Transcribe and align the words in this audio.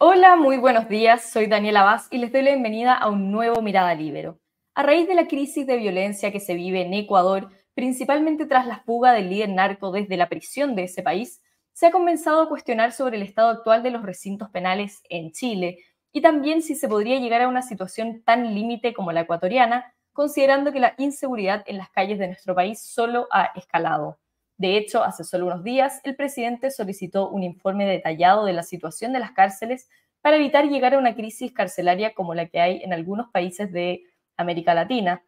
Hola, 0.00 0.36
muy 0.36 0.58
buenos 0.58 0.88
días. 0.88 1.28
Soy 1.28 1.48
Daniela 1.48 1.82
Vaz 1.82 2.06
y 2.12 2.18
les 2.18 2.30
doy 2.30 2.42
la 2.42 2.50
bienvenida 2.50 2.94
a 2.94 3.08
un 3.08 3.32
nuevo 3.32 3.60
Mirada 3.62 3.96
Libero. 3.96 4.38
A 4.76 4.84
raíz 4.84 5.08
de 5.08 5.16
la 5.16 5.26
crisis 5.26 5.66
de 5.66 5.76
violencia 5.76 6.30
que 6.30 6.38
se 6.38 6.54
vive 6.54 6.82
en 6.82 6.94
Ecuador, 6.94 7.48
principalmente 7.74 8.46
tras 8.46 8.64
la 8.64 8.78
fuga 8.84 9.12
del 9.12 9.28
líder 9.28 9.48
narco 9.48 9.90
desde 9.90 10.16
la 10.16 10.28
prisión 10.28 10.76
de 10.76 10.84
ese 10.84 11.02
país, 11.02 11.42
se 11.72 11.86
ha 11.86 11.90
comenzado 11.90 12.42
a 12.42 12.48
cuestionar 12.48 12.92
sobre 12.92 13.16
el 13.16 13.24
estado 13.24 13.48
actual 13.48 13.82
de 13.82 13.90
los 13.90 14.04
recintos 14.04 14.50
penales 14.50 15.02
en 15.08 15.32
Chile 15.32 15.78
y 16.12 16.22
también 16.22 16.62
si 16.62 16.76
se 16.76 16.86
podría 16.86 17.18
llegar 17.18 17.42
a 17.42 17.48
una 17.48 17.62
situación 17.62 18.22
tan 18.22 18.54
límite 18.54 18.94
como 18.94 19.10
la 19.10 19.22
ecuatoriana, 19.22 19.92
considerando 20.12 20.70
que 20.70 20.78
la 20.78 20.94
inseguridad 20.98 21.64
en 21.66 21.76
las 21.76 21.90
calles 21.90 22.20
de 22.20 22.28
nuestro 22.28 22.54
país 22.54 22.80
solo 22.80 23.26
ha 23.32 23.50
escalado. 23.56 24.20
De 24.58 24.76
hecho, 24.76 25.04
hace 25.04 25.22
solo 25.22 25.46
unos 25.46 25.62
días, 25.62 26.00
el 26.02 26.16
presidente 26.16 26.72
solicitó 26.72 27.30
un 27.30 27.44
informe 27.44 27.86
detallado 27.86 28.44
de 28.44 28.52
la 28.52 28.64
situación 28.64 29.12
de 29.12 29.20
las 29.20 29.30
cárceles 29.30 29.88
para 30.20 30.36
evitar 30.36 30.66
llegar 30.68 30.94
a 30.94 30.98
una 30.98 31.14
crisis 31.14 31.52
carcelaria 31.52 32.12
como 32.12 32.34
la 32.34 32.48
que 32.48 32.60
hay 32.60 32.82
en 32.82 32.92
algunos 32.92 33.30
países 33.30 33.72
de 33.72 34.02
América 34.36 34.74
Latina. 34.74 35.22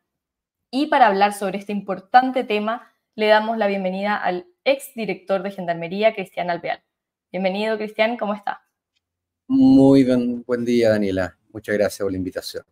Y 0.73 0.87
para 0.87 1.07
hablar 1.07 1.33
sobre 1.33 1.59
este 1.59 1.71
importante 1.71 2.43
tema, 2.43 2.93
le 3.15 3.29
damos 3.29 3.57
la 3.57 3.69
bienvenida 3.69 4.17
al 4.17 4.47
exdirector 4.65 5.45
de 5.45 5.53
Gendarmería, 5.53 6.13
Cristian 6.13 6.51
Alveal. 6.51 6.83
Bienvenido, 7.31 7.79
Cristian, 7.79 8.17
¿cómo 8.17 8.35
está? 8.35 8.63
Muy 9.47 10.05
buen, 10.45 10.65
día, 10.65 10.91
Daniela. 10.91 11.37
Muchas 11.53 11.77
gracias 11.77 12.01
por 12.01 12.11
la 12.11 12.19
invitación. 12.19 12.65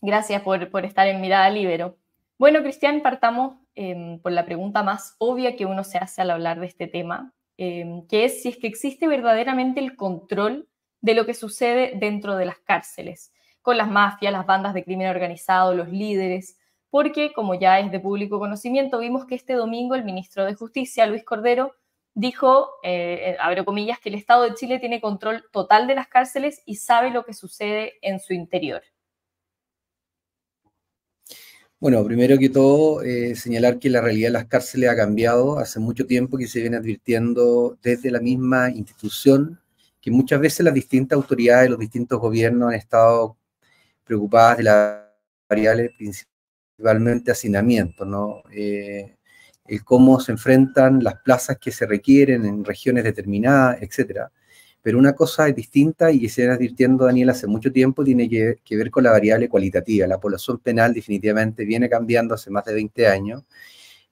Gracias 0.00 0.40
por, 0.42 0.70
por 0.70 0.84
estar 0.84 1.08
en 1.08 1.20
Mirada 1.20 1.50
Libero. 1.50 1.96
Bueno, 2.38 2.62
Cristian, 2.62 3.02
partamos 3.02 3.63
Em, 3.76 4.20
por 4.20 4.30
la 4.30 4.44
pregunta 4.44 4.84
más 4.84 5.16
obvia 5.18 5.56
que 5.56 5.66
uno 5.66 5.82
se 5.82 5.98
hace 5.98 6.22
al 6.22 6.30
hablar 6.30 6.60
de 6.60 6.66
este 6.66 6.86
tema, 6.86 7.32
em, 7.56 8.06
que 8.06 8.24
es 8.24 8.42
si 8.42 8.48
es 8.48 8.56
que 8.56 8.68
existe 8.68 9.08
verdaderamente 9.08 9.80
el 9.80 9.96
control 9.96 10.68
de 11.00 11.14
lo 11.14 11.26
que 11.26 11.34
sucede 11.34 11.92
dentro 11.96 12.36
de 12.36 12.44
las 12.46 12.58
cárceles, 12.60 13.32
con 13.62 13.76
las 13.76 13.90
mafias, 13.90 14.32
las 14.32 14.46
bandas 14.46 14.74
de 14.74 14.84
crimen 14.84 15.08
organizado, 15.08 15.74
los 15.74 15.88
líderes, 15.88 16.56
porque 16.88 17.32
como 17.32 17.54
ya 17.56 17.80
es 17.80 17.90
de 17.90 17.98
público 17.98 18.38
conocimiento, 18.38 19.00
vimos 19.00 19.26
que 19.26 19.34
este 19.34 19.54
domingo 19.54 19.96
el 19.96 20.04
ministro 20.04 20.44
de 20.44 20.54
Justicia, 20.54 21.06
Luis 21.06 21.24
Cordero, 21.24 21.74
dijo, 22.14 22.70
eh, 22.84 23.36
abro 23.40 23.64
comillas, 23.64 23.98
que 23.98 24.08
el 24.08 24.14
Estado 24.14 24.44
de 24.44 24.54
Chile 24.54 24.78
tiene 24.78 25.00
control 25.00 25.44
total 25.52 25.88
de 25.88 25.96
las 25.96 26.06
cárceles 26.06 26.62
y 26.64 26.76
sabe 26.76 27.10
lo 27.10 27.24
que 27.24 27.34
sucede 27.34 27.94
en 28.02 28.20
su 28.20 28.34
interior. 28.34 28.82
Bueno, 31.84 32.02
primero 32.02 32.38
que 32.38 32.48
todo, 32.48 33.02
eh, 33.02 33.36
señalar 33.36 33.78
que 33.78 33.90
la 33.90 34.00
realidad 34.00 34.28
de 34.28 34.32
las 34.32 34.46
cárceles 34.46 34.88
ha 34.88 34.96
cambiado 34.96 35.58
hace 35.58 35.80
mucho 35.80 36.06
tiempo 36.06 36.38
que 36.38 36.46
se 36.46 36.62
viene 36.62 36.78
advirtiendo 36.78 37.76
desde 37.82 38.10
la 38.10 38.20
misma 38.20 38.70
institución 38.70 39.60
que 40.00 40.10
muchas 40.10 40.40
veces 40.40 40.64
las 40.64 40.72
distintas 40.72 41.16
autoridades, 41.18 41.68
los 41.68 41.78
distintos 41.78 42.18
gobiernos 42.18 42.70
han 42.70 42.76
estado 42.76 43.36
preocupadas 44.02 44.56
de 44.56 44.62
las 44.64 45.02
variables, 45.46 45.90
principalmente 45.98 47.32
hacinamiento, 47.32 48.06
¿no? 48.06 48.42
Eh, 48.50 49.16
el 49.66 49.84
cómo 49.84 50.20
se 50.20 50.32
enfrentan 50.32 51.04
las 51.04 51.16
plazas 51.20 51.58
que 51.58 51.70
se 51.70 51.84
requieren 51.84 52.46
en 52.46 52.64
regiones 52.64 53.04
determinadas, 53.04 53.82
etcétera. 53.82 54.32
Pero 54.84 54.98
una 54.98 55.14
cosa 55.14 55.48
es 55.48 55.56
distinta 55.56 56.12
y 56.12 56.28
se 56.28 56.42
viene 56.42 56.56
advirtiendo 56.56 57.06
Daniel 57.06 57.30
hace 57.30 57.46
mucho 57.46 57.72
tiempo, 57.72 58.04
tiene 58.04 58.28
que, 58.28 58.76
ver 58.76 58.90
con 58.90 59.02
la 59.02 59.12
variable 59.12 59.48
cualitativa. 59.48 60.06
La 60.06 60.20
población 60.20 60.58
penal 60.58 60.92
definitivamente 60.92 61.64
viene 61.64 61.88
cambiando 61.88 62.34
hace 62.34 62.50
más 62.50 62.66
de 62.66 62.74
20 62.74 63.06
años 63.08 63.44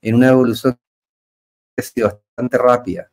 en 0.00 0.14
una 0.14 0.30
evolución 0.30 0.78
que 1.76 1.82
ha 1.82 1.82
sido 1.82 2.08
bastante 2.08 2.56
rápida. 2.56 3.10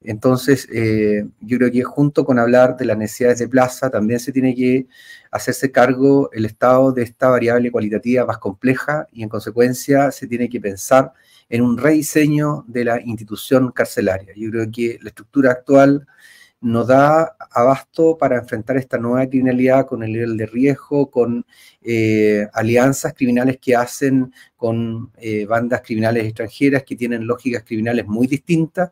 Entonces, 0.00 0.66
eh, 0.72 1.24
yo 1.40 1.58
creo 1.58 1.70
que 1.70 1.84
junto 1.84 2.24
con 2.24 2.40
hablar 2.40 2.76
de 2.76 2.86
las 2.86 2.98
necesidades 2.98 3.38
de 3.38 3.48
plaza, 3.48 3.90
también 3.90 4.18
se 4.18 4.32
tiene 4.32 4.52
que 4.56 4.88
hacerse 5.30 5.70
cargo 5.70 6.30
el 6.32 6.46
estado 6.46 6.90
de 6.90 7.04
esta 7.04 7.28
variable 7.28 7.70
cualitativa 7.70 8.26
más 8.26 8.38
compleja 8.38 9.06
y 9.12 9.22
en 9.22 9.28
consecuencia 9.28 10.10
se 10.10 10.26
tiene 10.26 10.48
que 10.48 10.60
pensar 10.60 11.12
en 11.48 11.62
un 11.62 11.78
rediseño 11.78 12.64
de 12.66 12.84
la 12.84 13.00
institución 13.00 13.70
carcelaria. 13.70 14.32
Yo 14.36 14.50
creo 14.50 14.66
que 14.68 14.98
la 15.00 15.10
estructura 15.10 15.52
actual 15.52 16.08
nos 16.60 16.88
da 16.88 17.36
abasto 17.50 18.18
para 18.18 18.38
enfrentar 18.38 18.76
esta 18.76 18.98
nueva 18.98 19.26
criminalidad 19.28 19.86
con 19.86 20.02
el 20.02 20.12
nivel 20.12 20.36
de 20.36 20.46
riesgo, 20.46 21.10
con 21.10 21.46
eh, 21.82 22.48
alianzas 22.52 23.14
criminales 23.14 23.58
que 23.58 23.76
hacen 23.76 24.32
con 24.56 25.12
eh, 25.18 25.44
bandas 25.46 25.82
criminales 25.82 26.24
extranjeras 26.24 26.82
que 26.82 26.96
tienen 26.96 27.26
lógicas 27.26 27.62
criminales 27.64 28.06
muy 28.06 28.26
distintas 28.26 28.90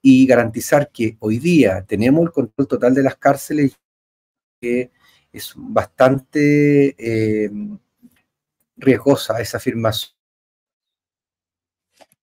y 0.00 0.26
garantizar 0.26 0.90
que 0.90 1.16
hoy 1.20 1.38
día 1.38 1.84
tenemos 1.86 2.22
el 2.22 2.32
control 2.32 2.68
total 2.68 2.94
de 2.94 3.02
las 3.02 3.16
cárceles, 3.16 3.78
que 4.60 4.90
es 5.32 5.52
bastante 5.56 6.94
eh, 6.98 7.50
riesgosa 8.76 9.40
esa 9.40 9.56
afirmación. 9.56 10.12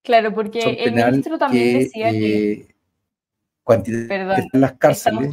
Claro, 0.01 0.33
porque 0.33 0.59
el 0.61 0.93
ministro 0.93 1.37
también 1.37 1.79
decía 1.79 2.11
que 2.11 2.68
cantidad 3.75 4.39
en 4.53 4.61
las 4.61 4.73
cárceles, 4.73 5.29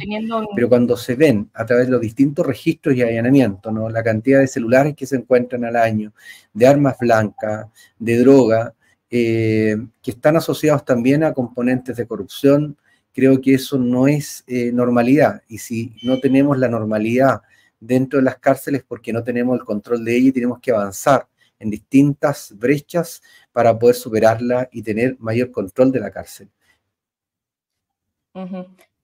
pero 0.55 0.69
cuando 0.69 0.95
se 0.95 1.15
ven 1.15 1.49
a 1.53 1.65
través 1.65 1.87
de 1.87 1.91
los 1.91 2.01
distintos 2.01 2.45
registros 2.45 2.95
y 2.95 3.01
allanamientos, 3.01 3.73
¿no? 3.73 3.89
la 3.89 4.03
cantidad 4.03 4.39
de 4.39 4.47
celulares 4.47 4.95
que 4.95 5.05
se 5.05 5.17
encuentran 5.17 5.65
al 5.65 5.75
año, 5.75 6.13
de 6.53 6.67
armas 6.67 6.97
blancas, 6.99 7.67
de 7.99 8.19
droga, 8.19 8.73
eh, 9.09 9.77
que 10.01 10.11
están 10.11 10.35
asociados 10.35 10.83
también 10.83 11.23
a 11.23 11.33
componentes 11.33 11.95
de 11.97 12.05
corrupción, 12.05 12.77
creo 13.13 13.41
que 13.41 13.55
eso 13.55 13.77
no 13.77 14.07
es 14.07 14.43
eh, 14.47 14.71
normalidad. 14.71 15.41
Y 15.47 15.57
si 15.57 15.95
no 16.03 16.19
tenemos 16.19 16.57
la 16.57 16.67
normalidad 16.67 17.41
dentro 17.79 18.19
de 18.19 18.25
las 18.25 18.37
cárceles 18.37 18.83
porque 18.87 19.13
no 19.13 19.23
tenemos 19.23 19.57
el 19.57 19.65
control 19.65 20.03
de 20.03 20.15
ella 20.15 20.27
y 20.29 20.31
tenemos 20.33 20.59
que 20.59 20.71
avanzar 20.71 21.27
en 21.59 21.69
distintas 21.69 22.53
brechas 22.55 23.21
para 23.51 23.77
poder 23.77 23.95
superarla 23.95 24.69
y 24.71 24.83
tener 24.83 25.15
mayor 25.19 25.51
control 25.51 25.91
de 25.91 25.99
la 25.99 26.11
cárcel. 26.11 26.49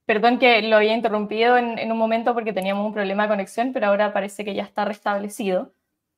Perdón 0.06 0.38
que 0.38 0.62
lo 0.64 0.76
había 0.76 0.94
interrumpido 0.94 1.58
en, 1.58 1.92
un 1.92 1.98
momento 1.98 2.34
porque 2.34 2.52
teníamos 2.52 2.86
un 2.86 2.94
problema 2.94 3.24
de 3.24 3.30
conexión, 3.30 3.72
pero 3.72 3.88
ahora 3.88 4.12
parece 4.12 4.44
que 4.44 4.54
ya 4.54 4.64
está 4.64 4.84
restablecido. 4.84 5.74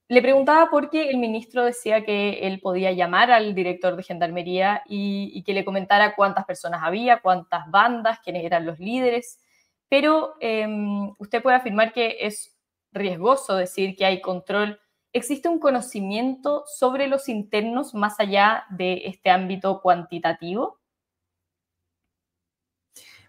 Le 0.08 0.22
preguntaba 0.22 0.70
por 0.70 0.90
qué 0.90 1.10
el 1.10 1.18
ministro 1.18 1.64
decía 1.66 2.04
que 2.04 2.40
él 2.48 2.60
podía 2.62 2.92
llamar 2.92 3.32
al 3.32 3.56
director 3.56 3.96
de 3.96 4.04
Gendarmería 4.04 4.84
y, 4.88 5.44
que 5.44 5.54
le 5.54 5.66
comentara 5.66 6.16
cuántas 6.16 6.46
personas 6.46 6.82
había, 6.84 7.22
cuántas 7.22 7.70
bandas, 7.70 8.20
quiénes 8.24 8.44
eran 8.44 8.66
los 8.66 8.80
líderes, 8.80 9.40
pero 9.90 10.36
em, 10.40 11.14
usted 11.20 11.42
puede 11.42 11.58
afirmar 11.58 11.94
que 11.94 12.18
es 12.22 12.56
riesgoso 12.92 13.56
decir 13.56 13.96
que 13.96 14.06
hay 14.06 14.22
control. 14.22 14.80
¿Existe 15.14 15.48
un 15.50 15.60
conocimiento 15.60 16.64
sobre 16.68 17.08
los 17.08 17.30
internos 17.30 17.94
más 17.94 18.20
allá 18.20 18.66
de 18.70 19.04
este 19.06 19.30
ámbito 19.30 19.82
cuantitativo? 19.82 20.80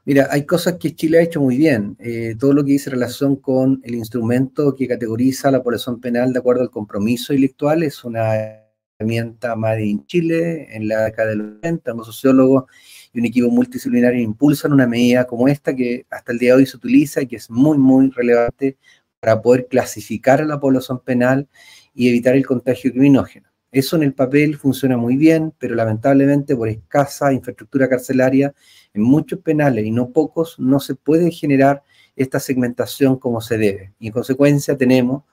Mira, 0.06 0.28
hay 0.31 0.47
cosas 0.47 0.77
que 0.78 0.94
Chile 0.94 1.19
ha 1.19 1.22
hecho 1.22 1.41
muy 1.41 1.56
bien. 1.56 1.97
Eh, 1.99 2.37
todo 2.39 2.53
lo 2.53 2.65
que 2.65 2.71
dice 2.71 2.91
relación 2.91 3.34
con 3.34 3.81
el 3.83 3.97
instrumento 3.97 4.77
que 4.77 4.87
categoriza 4.87 5.50
la 5.50 5.65
población 5.65 6.00
penal 6.00 6.33
de 6.33 6.39
acuerdo 6.39 6.62
al 6.62 6.71
compromiso 6.71 7.33
intelectual 7.33 7.83
es 7.83 8.05
una 8.05 8.62
herramienta 9.00 9.56
más 9.56 9.78
en 9.78 10.06
Chile 10.06 10.69
en 10.77 10.87
la 10.87 11.06
década 11.06 11.31
del 11.31 11.59
90. 11.61 11.93
Un 11.93 12.05
sociólogo 12.05 12.69
y 13.12 13.19
un 13.19 13.27
equipo 13.27 13.50
multidisciplinario 13.50 14.23
impulsan 14.23 14.73
una 14.73 14.87
medida 14.87 15.26
como 15.26 15.49
esta 15.49 15.75
que 15.75 16.06
hasta 16.08 16.31
el 16.31 16.38
día 16.38 16.53
de 16.53 16.58
hoy 16.58 16.67
se 16.67 16.76
utiliza 16.76 17.23
y 17.23 17.26
que 17.26 17.37
es 17.37 17.50
muy, 17.50 17.76
muy 17.76 18.08
relevante 18.11 18.79
para 19.19 19.43
poder 19.43 19.67
clasificar 19.67 20.41
a 20.41 20.44
la 20.44 20.61
población 20.61 21.00
penal 21.00 21.49
y 21.94 22.08
evitar 22.08 22.37
el 22.37 22.47
contagio 22.47 22.93
criminógeno. 22.93 23.45
Eso 23.73 23.97
en 23.97 24.05
el 24.05 24.15
papel 24.15 24.57
funciona 24.57 24.97
muy 24.97 25.17
bien, 25.17 25.53
pero 25.59 25.75
lamentablemente 25.75 26.57
por 26.57 26.69
escasa 26.69 27.33
infraestructura 27.33 27.89
carcelaria 27.89 28.55
en 28.95 29.03
muchos 29.03 29.41
penales 29.41 29.85
y 29.85 29.91
no 29.91 30.11
pocos 30.11 30.59
no 30.59 30.81
se 30.81 30.95
puede 30.95 31.31
generar 31.31 31.83
esta 32.15 32.41
segmentación 32.41 33.19
como 33.19 33.41
se 33.41 33.59
debe. 33.59 33.93
Y 33.99 34.07
en 34.07 34.13
consecuencia 34.13 34.77
tenemos 34.77 35.25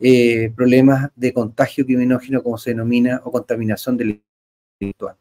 eh, 0.00 0.52
problemas 0.56 1.10
de 1.14 1.32
contagio 1.32 1.86
criminógeno, 1.86 2.42
como 2.42 2.58
se 2.58 2.70
denomina, 2.70 3.20
o 3.24 3.30
contaminación 3.30 3.96
delictual. 3.96 5.16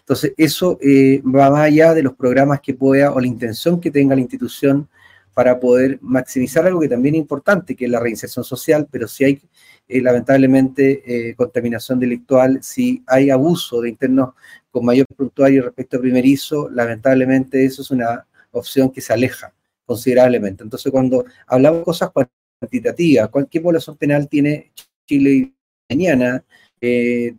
Entonces, 0.00 0.32
eso 0.36 0.78
eh, 0.80 1.22
va 1.22 1.50
más 1.50 1.60
allá 1.60 1.94
de 1.94 2.02
los 2.02 2.14
programas 2.14 2.60
que 2.60 2.74
pueda 2.74 3.12
o 3.12 3.20
la 3.20 3.26
intención 3.26 3.80
que 3.80 3.90
tenga 3.90 4.14
la 4.14 4.20
institución 4.20 4.88
para 5.34 5.60
poder 5.60 5.98
maximizar 6.00 6.66
algo 6.66 6.80
que 6.80 6.88
también 6.88 7.14
es 7.14 7.20
importante, 7.20 7.76
que 7.76 7.84
es 7.84 7.90
la 7.90 8.00
reinserción 8.00 8.44
social, 8.44 8.88
pero 8.90 9.06
si 9.06 9.24
hay 9.24 9.42
eh, 9.88 10.00
lamentablemente 10.00 11.34
contaminación 11.36 11.98
delictual, 12.00 12.62
si 12.62 13.02
hay 13.06 13.30
abuso 13.30 13.80
de 13.80 13.90
internos 13.90 14.34
con 14.70 14.84
mayor 14.84 15.06
prontuario 15.16 15.62
respecto 15.62 15.96
a 15.96 16.00
primerizo, 16.00 16.68
lamentablemente 16.70 17.64
eso 17.64 17.82
es 17.82 17.90
una 17.90 18.26
opción 18.50 18.90
que 18.90 19.00
se 19.00 19.12
aleja 19.12 19.54
considerablemente. 19.86 20.64
Entonces, 20.64 20.90
cuando 20.90 21.24
hablamos 21.46 21.80
de 21.80 21.84
cosas 21.84 22.10
cuantitativas, 22.60 23.30
¿qué 23.50 23.60
población 23.60 23.96
penal 23.96 24.28
tiene 24.28 24.72
Chile 25.06 25.30
y 25.30 25.54
mañana? 25.88 26.44
Eh, 26.80 27.36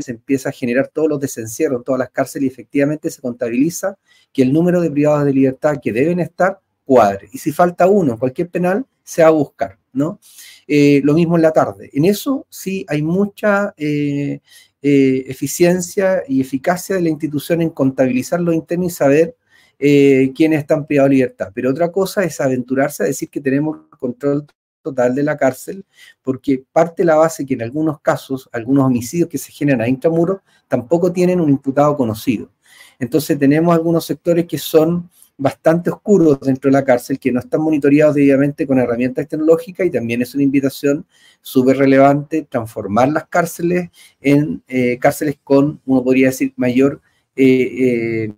se 0.00 0.12
empieza 0.12 0.48
a 0.48 0.52
generar 0.52 0.88
todos 0.88 1.08
los 1.08 1.20
desencierros 1.20 1.78
en 1.78 1.84
todas 1.84 1.98
las 1.98 2.10
cárceles 2.10 2.48
y 2.48 2.52
efectivamente 2.52 3.10
se 3.10 3.20
contabiliza 3.20 3.98
que 4.32 4.42
el 4.42 4.52
número 4.52 4.80
de 4.80 4.90
privados 4.90 5.26
de 5.26 5.34
libertad 5.34 5.76
que 5.82 5.92
deben 5.92 6.20
estar 6.20 6.60
cuadre. 6.86 7.28
Y 7.32 7.38
si 7.38 7.52
falta 7.52 7.86
uno 7.86 8.18
cualquier 8.18 8.48
penal, 8.48 8.86
se 9.02 9.22
va 9.22 9.28
a 9.28 9.32
buscar, 9.32 9.78
¿no? 9.92 10.18
Eh, 10.66 11.00
lo 11.04 11.12
mismo 11.12 11.36
en 11.36 11.42
la 11.42 11.52
tarde. 11.52 11.90
En 11.92 12.06
eso 12.06 12.46
sí 12.48 12.86
hay 12.88 13.02
mucha 13.02 13.74
eh, 13.76 14.40
eh, 14.80 15.24
eficiencia 15.26 16.22
y 16.26 16.40
eficacia 16.40 16.96
de 16.96 17.02
la 17.02 17.10
institución 17.10 17.60
en 17.60 17.70
contabilizar 17.70 18.40
los 18.40 18.54
internos 18.54 18.92
y 18.92 18.94
saber 18.94 19.36
quiénes 19.78 20.60
están 20.60 20.86
privados 20.86 21.10
de 21.10 21.16
libertad. 21.16 21.50
Pero 21.54 21.70
otra 21.70 21.92
cosa 21.92 22.24
es 22.24 22.40
aventurarse 22.40 23.02
a 23.02 23.06
decir 23.06 23.28
que 23.28 23.42
tenemos 23.42 23.76
control 23.98 24.46
total 24.80 25.14
de 25.14 25.22
la 25.22 25.36
cárcel, 25.36 25.84
porque 26.22 26.64
parte 26.72 27.02
de 27.02 27.06
la 27.06 27.16
base 27.16 27.44
que 27.44 27.54
en 27.54 27.62
algunos 27.62 28.00
casos, 28.00 28.48
algunos 28.52 28.86
homicidios 28.86 29.28
que 29.28 29.36
se 29.36 29.52
generan 29.52 29.82
a 29.82 29.88
intramuros, 29.88 30.38
tampoco 30.66 31.12
tienen 31.12 31.40
un 31.40 31.50
imputado 31.50 31.94
conocido. 31.94 32.50
Entonces 32.98 33.38
tenemos 33.38 33.74
algunos 33.74 34.06
sectores 34.06 34.46
que 34.46 34.56
son 34.56 35.10
bastante 35.38 35.90
oscuros 35.90 36.40
dentro 36.40 36.70
de 36.70 36.72
la 36.72 36.84
cárcel, 36.84 37.18
que 37.18 37.30
no 37.30 37.40
están 37.40 37.60
monitoreados 37.60 38.14
debidamente 38.14 38.66
con 38.66 38.78
herramientas 38.78 39.28
tecnológicas 39.28 39.86
y 39.86 39.90
también 39.90 40.22
es 40.22 40.34
una 40.34 40.44
invitación 40.44 41.06
súper 41.42 41.76
relevante 41.76 42.46
transformar 42.48 43.10
las 43.10 43.26
cárceles 43.26 43.90
en 44.20 44.62
eh, 44.68 44.98
cárceles 44.98 45.38
con, 45.44 45.80
uno 45.84 46.02
podría 46.02 46.28
decir, 46.28 46.52
mayor 46.56 47.00
eh, 47.34 48.26
eh 48.26 48.34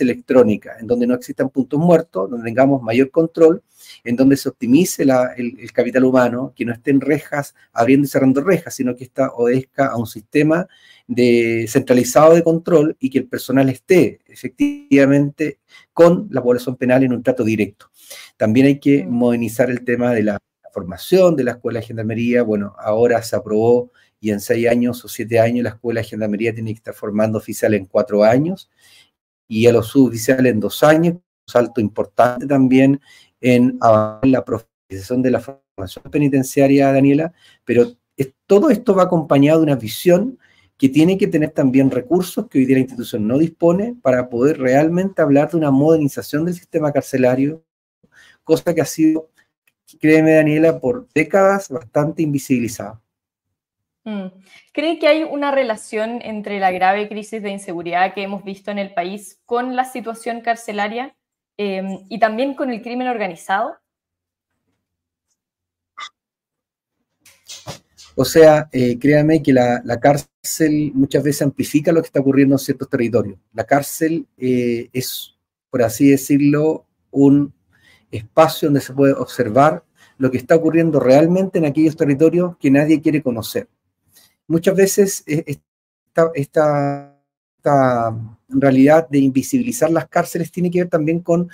electrónica, 0.00 0.76
en 0.78 0.86
donde 0.86 1.06
no 1.06 1.14
existan 1.14 1.48
puntos 1.48 1.80
muertos, 1.80 2.30
donde 2.30 2.44
tengamos 2.44 2.82
mayor 2.82 3.10
control, 3.10 3.62
en 4.04 4.16
donde 4.16 4.36
se 4.36 4.48
optimice 4.48 5.02
el, 5.02 5.72
capital 5.72 6.04
humano, 6.04 6.52
que 6.54 6.64
no 6.64 6.72
estén 6.72 7.00
rejas 7.00 7.54
abriendo 7.72 8.04
y 8.06 8.08
cerrando 8.08 8.42
rejas, 8.42 8.74
sino 8.74 8.96
que 8.96 9.04
esta 9.04 9.30
obedezca 9.32 9.86
a 9.86 9.96
un 9.96 10.06
sistema 10.06 10.66
de, 11.06 11.66
centralizado 11.68 12.34
de 12.34 12.42
control 12.42 12.96
y 13.00 13.10
que 13.10 13.18
el 13.18 13.26
personal 13.26 13.68
esté 13.68 14.20
efectivamente 14.26 15.58
con 15.92 16.28
la 16.30 16.42
población 16.42 16.76
penal 16.76 17.04
en 17.04 17.12
un 17.12 17.22
trato 17.22 17.44
directo. 17.44 17.90
También 18.36 18.66
hay 18.66 18.78
que 18.78 19.04
mm. 19.04 19.10
modernizar 19.10 19.70
el 19.70 19.84
tema 19.84 20.12
de 20.12 20.22
la 20.22 20.38
formación 20.72 21.36
de 21.36 21.44
la 21.44 21.52
Escuela 21.52 21.80
de 21.80 21.86
Gendarmería. 21.86 22.42
Bueno, 22.42 22.74
ahora 22.78 23.22
se 23.22 23.36
aprobó 23.36 23.90
y 24.20 24.30
en 24.30 24.40
seis 24.40 24.68
años 24.68 25.04
o 25.04 25.08
siete 25.08 25.40
años 25.40 25.64
la 25.64 25.70
Escuela 25.70 26.00
de 26.00 26.08
Gendarmería 26.08 26.54
tiene 26.54 26.72
que 26.72 26.78
estar 26.78 26.94
formando 26.94 27.38
oficial 27.38 27.74
en 27.74 27.86
cuatro 27.86 28.22
años 28.22 28.70
y 29.48 29.66
a 29.66 29.72
los 29.72 29.88
suboficiales 29.88 30.52
en 30.52 30.60
dos 30.60 30.82
años, 30.84 31.14
un 31.14 31.22
salto 31.44 31.80
importante 31.80 32.46
también 32.46 33.00
en 33.40 33.78
la 33.80 34.44
profesión 34.44 35.22
de 35.22 35.30
la 35.30 35.40
formación 35.40 36.04
penitenciaria, 36.10 36.92
Daniela, 36.92 37.32
pero 37.64 37.86
todo 38.46 38.70
esto 38.70 38.94
va 38.94 39.04
acompañado 39.04 39.60
de 39.60 39.64
una 39.64 39.76
visión 39.76 40.38
que 40.76 40.88
tiene 40.88 41.18
que 41.18 41.26
tener 41.26 41.50
también 41.50 41.90
recursos 41.90 42.48
que 42.48 42.58
hoy 42.58 42.64
día 42.64 42.76
la 42.76 42.80
institución 42.80 43.26
no 43.26 43.38
dispone 43.38 43.94
para 44.00 44.28
poder 44.28 44.58
realmente 44.58 45.20
hablar 45.20 45.50
de 45.50 45.58
una 45.58 45.70
modernización 45.70 46.44
del 46.44 46.54
sistema 46.54 46.90
carcelario, 46.90 47.62
cosa 48.44 48.74
que 48.74 48.80
ha 48.80 48.86
sido, 48.86 49.28
créeme 50.00 50.32
Daniela, 50.32 50.80
por 50.80 51.06
décadas 51.14 51.68
bastante 51.68 52.22
invisibilizada. 52.22 53.00
Mm. 54.04 54.28
¿Cree 54.72 54.98
que 54.98 55.06
hay 55.06 55.22
una 55.22 55.50
relación 55.50 56.20
entre 56.22 56.58
la 56.58 56.72
grave 56.72 57.08
crisis 57.08 57.42
de 57.42 57.50
inseguridad 57.50 58.14
que 58.14 58.22
hemos 58.22 58.42
visto 58.42 58.70
en 58.70 58.78
el 58.78 58.94
país 58.94 59.40
con 59.44 59.76
la 59.76 59.84
situación 59.84 60.40
carcelaria 60.40 61.14
em, 61.62 62.06
y 62.08 62.18
también 62.18 62.54
con 62.54 62.70
el 62.70 62.80
crimen 62.80 63.06
organizado? 63.06 63.76
O 68.14 68.24
sea, 68.24 68.70
eh, 68.72 68.98
créanme 68.98 69.42
que 69.42 69.52
la, 69.52 69.82
cárcel 70.00 70.90
muchas 70.94 71.22
veces 71.22 71.42
amplifica 71.42 71.92
lo 71.92 72.00
que 72.00 72.06
está 72.06 72.20
ocurriendo 72.20 72.54
en 72.54 72.58
ciertos 72.60 72.88
territorios. 72.88 73.38
La 73.52 73.64
cárcel 73.64 74.26
eh, 74.38 74.88
es, 74.94 75.36
por 75.68 75.82
así 75.82 76.08
decirlo, 76.10 76.86
un 77.10 77.52
espacio 78.10 78.68
donde 78.68 78.80
se 78.80 78.94
puede 78.94 79.12
observar 79.12 79.84
lo 80.16 80.30
que 80.30 80.38
está 80.38 80.56
ocurriendo 80.56 80.98
realmente 80.98 81.58
en 81.58 81.66
aquellos 81.66 81.94
territorios 81.94 82.56
que 82.56 82.70
nadie 82.70 83.02
quiere 83.02 83.22
conocer. 83.22 83.68
Muchas 84.46 84.74
veces 84.74 85.24
eh, 85.26 85.58
esta, 86.34 87.09
esta 87.60 88.16
realidad 88.48 89.06
de 89.10 89.18
invisibilizar 89.18 89.90
las 89.90 90.08
cárceles 90.08 90.50
tiene 90.50 90.70
que 90.70 90.80
ver 90.80 90.88
también 90.88 91.20
con 91.20 91.50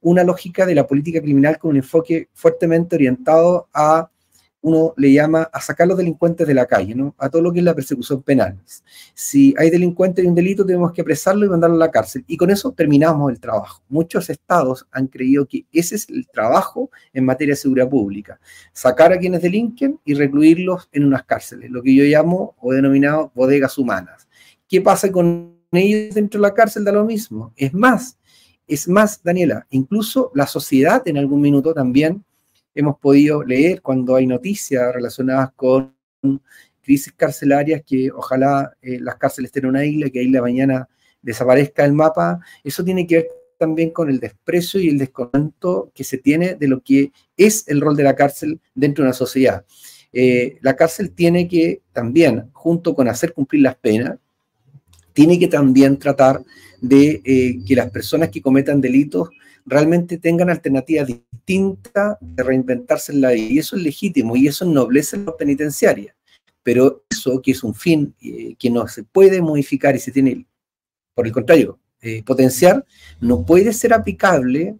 una 0.00 0.24
lógica 0.24 0.66
de 0.66 0.74
la 0.74 0.86
política 0.86 1.20
criminal 1.20 1.58
con 1.58 1.70
un 1.70 1.76
enfoque 1.76 2.28
fuertemente 2.34 2.96
orientado 2.96 3.68
a 3.72 4.10
uno 4.62 4.94
le 4.96 5.12
llama 5.12 5.42
a 5.52 5.60
sacar 5.60 5.86
los 5.86 5.98
delincuentes 5.98 6.46
de 6.46 6.54
la 6.54 6.64
calle, 6.64 6.94
¿no? 6.94 7.14
A 7.18 7.28
todo 7.28 7.42
lo 7.42 7.52
que 7.52 7.58
es 7.58 7.64
la 7.64 7.74
persecución 7.74 8.22
penal. 8.22 8.58
Si 9.12 9.54
hay 9.58 9.68
delincuentes 9.68 10.24
y 10.24 10.26
un 10.26 10.34
delito, 10.34 10.64
tenemos 10.64 10.90
que 10.90 11.02
apresarlo 11.02 11.44
y 11.44 11.50
mandarlo 11.50 11.76
a 11.76 11.80
la 11.80 11.90
cárcel. 11.90 12.24
Y 12.26 12.38
con 12.38 12.48
eso 12.50 12.72
terminamos 12.72 13.30
el 13.30 13.38
trabajo. 13.38 13.82
Muchos 13.90 14.30
estados 14.30 14.86
han 14.90 15.08
creído 15.08 15.46
que 15.46 15.66
ese 15.70 15.96
es 15.96 16.08
el 16.08 16.26
trabajo 16.28 16.90
en 17.12 17.26
materia 17.26 17.52
de 17.52 17.56
seguridad 17.56 17.90
pública. 17.90 18.40
Sacar 18.72 19.12
a 19.12 19.18
quienes 19.18 19.42
delinquen 19.42 20.00
y 20.02 20.14
recluirlos 20.14 20.88
en 20.92 21.04
unas 21.04 21.24
cárceles, 21.24 21.70
lo 21.70 21.82
que 21.82 21.94
yo 21.94 22.04
llamo 22.04 22.56
o 22.58 22.72
he 22.72 22.76
denominado 22.76 23.32
bodegas 23.34 23.76
humanas. 23.76 24.23
¿Qué 24.68 24.80
pasa 24.80 25.10
con 25.10 25.58
ellos 25.72 26.14
dentro 26.14 26.40
de 26.40 26.48
la 26.48 26.54
cárcel? 26.54 26.84
Da 26.84 26.92
lo 26.92 27.04
mismo. 27.04 27.52
Es 27.56 27.72
más, 27.74 28.18
es 28.66 28.88
más, 28.88 29.22
Daniela, 29.22 29.66
incluso 29.70 30.30
la 30.34 30.46
sociedad 30.46 31.06
en 31.06 31.18
algún 31.18 31.40
minuto 31.40 31.74
también 31.74 32.24
hemos 32.74 32.98
podido 32.98 33.44
leer 33.44 33.82
cuando 33.82 34.16
hay 34.16 34.26
noticias 34.26 34.92
relacionadas 34.92 35.50
con 35.54 35.94
crisis 36.82 37.12
carcelarias, 37.12 37.82
que 37.86 38.10
ojalá 38.10 38.72
eh, 38.82 38.98
las 39.00 39.16
cárceles 39.16 39.50
en 39.54 39.66
una 39.66 39.84
isla, 39.84 40.10
que 40.10 40.20
ahí 40.20 40.28
la 40.28 40.42
mañana 40.42 40.88
desaparezca 41.22 41.84
el 41.84 41.92
mapa, 41.92 42.40
eso 42.62 42.84
tiene 42.84 43.06
que 43.06 43.16
ver 43.16 43.28
también 43.58 43.90
con 43.90 44.10
el 44.10 44.20
desprecio 44.20 44.80
y 44.80 44.88
el 44.88 44.98
descontento 44.98 45.90
que 45.94 46.04
se 46.04 46.18
tiene 46.18 46.54
de 46.54 46.68
lo 46.68 46.82
que 46.82 47.12
es 47.36 47.66
el 47.68 47.80
rol 47.80 47.96
de 47.96 48.02
la 48.02 48.14
cárcel 48.14 48.60
dentro 48.74 49.02
de 49.02 49.08
una 49.08 49.14
sociedad. 49.14 49.64
Eh, 50.12 50.58
la 50.60 50.76
cárcel 50.76 51.12
tiene 51.12 51.48
que 51.48 51.82
también, 51.92 52.50
junto 52.52 52.94
con 52.94 53.08
hacer 53.08 53.32
cumplir 53.32 53.62
las 53.62 53.76
penas, 53.76 54.18
tiene 55.14 55.38
que 55.38 55.48
también 55.48 55.98
tratar 55.98 56.44
de 56.80 57.22
eh, 57.24 57.60
que 57.66 57.74
las 57.74 57.90
personas 57.90 58.28
que 58.28 58.42
cometan 58.42 58.80
delitos 58.80 59.30
realmente 59.64 60.18
tengan 60.18 60.50
alternativas 60.50 61.06
distintas 61.06 62.18
de 62.20 62.42
reinventarse 62.42 63.12
en 63.12 63.22
la 63.22 63.30
vida. 63.30 63.46
Y 63.48 63.58
eso 63.58 63.76
es 63.76 63.82
legítimo 63.82 64.36
y 64.36 64.46
eso 64.46 64.66
ennoblece 64.66 65.16
la 65.16 65.34
penitenciaria. 65.34 66.14
Pero 66.62 67.04
eso, 67.08 67.40
que 67.40 67.52
es 67.52 67.62
un 67.62 67.74
fin 67.74 68.14
eh, 68.20 68.54
que 68.58 68.70
no 68.70 68.86
se 68.88 69.04
puede 69.04 69.40
modificar 69.40 69.96
y 69.96 70.00
se 70.00 70.12
tiene, 70.12 70.46
por 71.14 71.26
el 71.26 71.32
contrario, 71.32 71.78
eh, 72.02 72.22
potenciar, 72.22 72.84
no 73.20 73.46
puede 73.46 73.72
ser 73.72 73.94
aplicable 73.94 74.76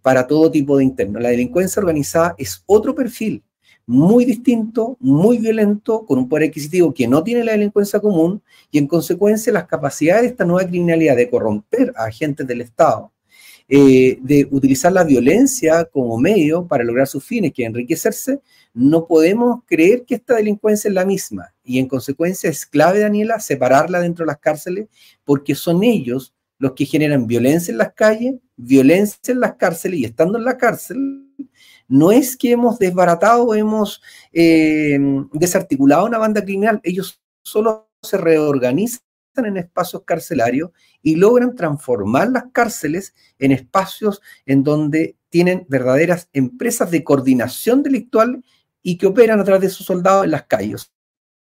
para 0.00 0.26
todo 0.26 0.50
tipo 0.50 0.78
de 0.78 0.84
interno. 0.84 1.20
La 1.20 1.28
delincuencia 1.28 1.80
organizada 1.80 2.34
es 2.38 2.62
otro 2.66 2.94
perfil 2.94 3.42
muy 3.86 4.24
distinto, 4.24 4.96
muy 5.00 5.38
violento, 5.38 6.04
con 6.06 6.18
un 6.18 6.28
poder 6.28 6.48
adquisitivo 6.48 6.94
que 6.94 7.06
no 7.06 7.22
tiene 7.22 7.44
la 7.44 7.52
delincuencia 7.52 8.00
común 8.00 8.42
y 8.70 8.78
en 8.78 8.86
consecuencia 8.86 9.52
las 9.52 9.66
capacidades 9.66 10.22
de 10.22 10.28
esta 10.28 10.44
nueva 10.44 10.68
criminalidad 10.68 11.16
de 11.16 11.28
corromper 11.28 11.92
a 11.96 12.04
agentes 12.04 12.46
del 12.46 12.62
Estado, 12.62 13.12
eh, 13.68 14.18
de 14.20 14.46
utilizar 14.50 14.92
la 14.92 15.04
violencia 15.04 15.84
como 15.86 16.18
medio 16.18 16.66
para 16.66 16.84
lograr 16.84 17.06
sus 17.06 17.24
fines, 17.24 17.52
que 17.52 17.64
enriquecerse, 17.64 18.40
no 18.72 19.06
podemos 19.06 19.60
creer 19.66 20.04
que 20.04 20.16
esta 20.16 20.34
delincuencia 20.34 20.88
es 20.88 20.94
la 20.94 21.04
misma. 21.04 21.54
Y 21.62 21.78
en 21.78 21.86
consecuencia 21.86 22.50
es 22.50 22.66
clave, 22.66 23.00
Daniela, 23.00 23.40
separarla 23.40 24.00
dentro 24.00 24.24
de 24.24 24.28
las 24.28 24.38
cárceles, 24.38 24.88
porque 25.24 25.54
son 25.54 25.82
ellos 25.82 26.34
los 26.58 26.72
que 26.72 26.86
generan 26.86 27.26
violencia 27.26 27.72
en 27.72 27.78
las 27.78 27.92
calles, 27.94 28.34
violencia 28.56 29.32
en 29.32 29.40
las 29.40 29.54
cárceles, 29.54 30.00
y 30.00 30.04
estando 30.04 30.38
en 30.38 30.44
la 30.44 30.56
cárcel, 30.56 31.24
no 31.88 32.12
es 32.12 32.36
que 32.36 32.52
hemos 32.52 32.78
desbaratado 32.78 33.44
o 33.44 33.54
hemos 33.54 34.02
eh, 34.32 34.98
desarticulado 35.32 36.06
una 36.06 36.18
banda 36.18 36.42
criminal, 36.42 36.80
ellos 36.82 37.20
solo 37.42 37.90
se 38.02 38.16
reorganizan 38.16 39.02
en 39.36 39.56
espacios 39.56 40.02
carcelarios 40.04 40.70
y 41.02 41.16
logran 41.16 41.54
transformar 41.54 42.30
las 42.30 42.44
cárceles 42.52 43.14
en 43.38 43.52
espacios 43.52 44.22
en 44.46 44.62
donde 44.62 45.16
tienen 45.28 45.66
verdaderas 45.68 46.28
empresas 46.32 46.90
de 46.90 47.02
coordinación 47.02 47.82
delictual 47.82 48.44
y 48.82 48.98
que 48.98 49.06
operan 49.06 49.40
a 49.40 49.44
través 49.44 49.62
de 49.62 49.70
sus 49.70 49.86
soldados 49.86 50.24
en 50.24 50.30
las 50.30 50.44
calles. 50.44 50.92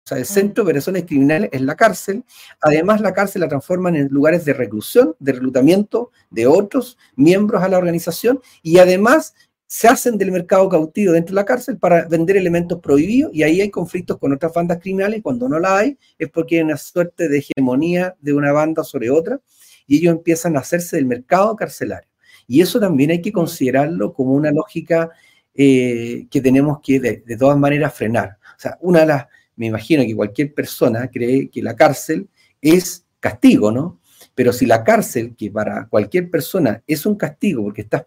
O 0.04 0.08
sea, 0.08 0.18
el 0.18 0.24
mm. 0.24 0.26
centro 0.26 0.64
de 0.64 0.70
operaciones 0.70 1.04
criminales 1.04 1.50
es 1.52 1.60
la 1.60 1.76
cárcel. 1.76 2.24
Además, 2.60 3.00
la 3.00 3.12
cárcel 3.12 3.40
la 3.40 3.48
transforman 3.48 3.94
en 3.96 4.08
lugares 4.08 4.44
de 4.44 4.54
reclusión, 4.54 5.14
de 5.18 5.32
reclutamiento 5.32 6.10
de 6.30 6.46
otros 6.46 6.98
miembros 7.14 7.62
a 7.62 7.68
la 7.68 7.78
organización 7.78 8.40
y 8.62 8.78
además 8.78 9.34
se 9.70 9.86
hacen 9.86 10.16
del 10.16 10.32
mercado 10.32 10.66
cautivo 10.66 11.12
dentro 11.12 11.34
de 11.34 11.42
la 11.42 11.44
cárcel 11.44 11.76
para 11.76 12.06
vender 12.06 12.38
elementos 12.38 12.80
prohibidos 12.80 13.30
y 13.34 13.42
ahí 13.42 13.60
hay 13.60 13.68
conflictos 13.68 14.16
con 14.16 14.32
otras 14.32 14.50
bandas 14.54 14.78
criminales. 14.78 15.20
Cuando 15.22 15.46
no 15.46 15.58
la 15.60 15.76
hay 15.76 15.98
es 16.18 16.30
porque 16.30 16.56
hay 16.56 16.62
una 16.62 16.78
suerte 16.78 17.28
de 17.28 17.38
hegemonía 17.38 18.16
de 18.18 18.32
una 18.32 18.50
banda 18.50 18.82
sobre 18.82 19.10
otra 19.10 19.38
y 19.86 19.98
ellos 19.98 20.14
empiezan 20.14 20.56
a 20.56 20.60
hacerse 20.60 20.96
del 20.96 21.04
mercado 21.04 21.54
carcelario. 21.54 22.08
Y 22.46 22.62
eso 22.62 22.80
también 22.80 23.10
hay 23.10 23.20
que 23.20 23.30
considerarlo 23.30 24.14
como 24.14 24.32
una 24.32 24.50
lógica 24.50 25.10
eh, 25.54 26.26
que 26.30 26.40
tenemos 26.40 26.80
que 26.82 26.98
de, 26.98 27.22
de, 27.26 27.36
todas 27.36 27.58
maneras 27.58 27.92
frenar. 27.92 28.38
O 28.56 28.60
sea, 28.60 28.78
una 28.80 29.00
de 29.00 29.06
las, 29.06 29.26
me 29.56 29.66
imagino 29.66 30.02
que 30.02 30.16
cualquier 30.16 30.54
persona 30.54 31.10
cree 31.10 31.50
que 31.50 31.60
la 31.62 31.76
cárcel 31.76 32.26
es 32.62 33.04
castigo, 33.20 33.70
¿no? 33.70 34.00
Pero 34.34 34.54
si 34.54 34.64
la 34.64 34.82
cárcel, 34.82 35.36
que 35.36 35.50
para 35.50 35.88
cualquier 35.88 36.30
persona 36.30 36.82
es 36.86 37.04
un 37.04 37.16
castigo 37.16 37.64
porque 37.64 37.82
estás 37.82 38.04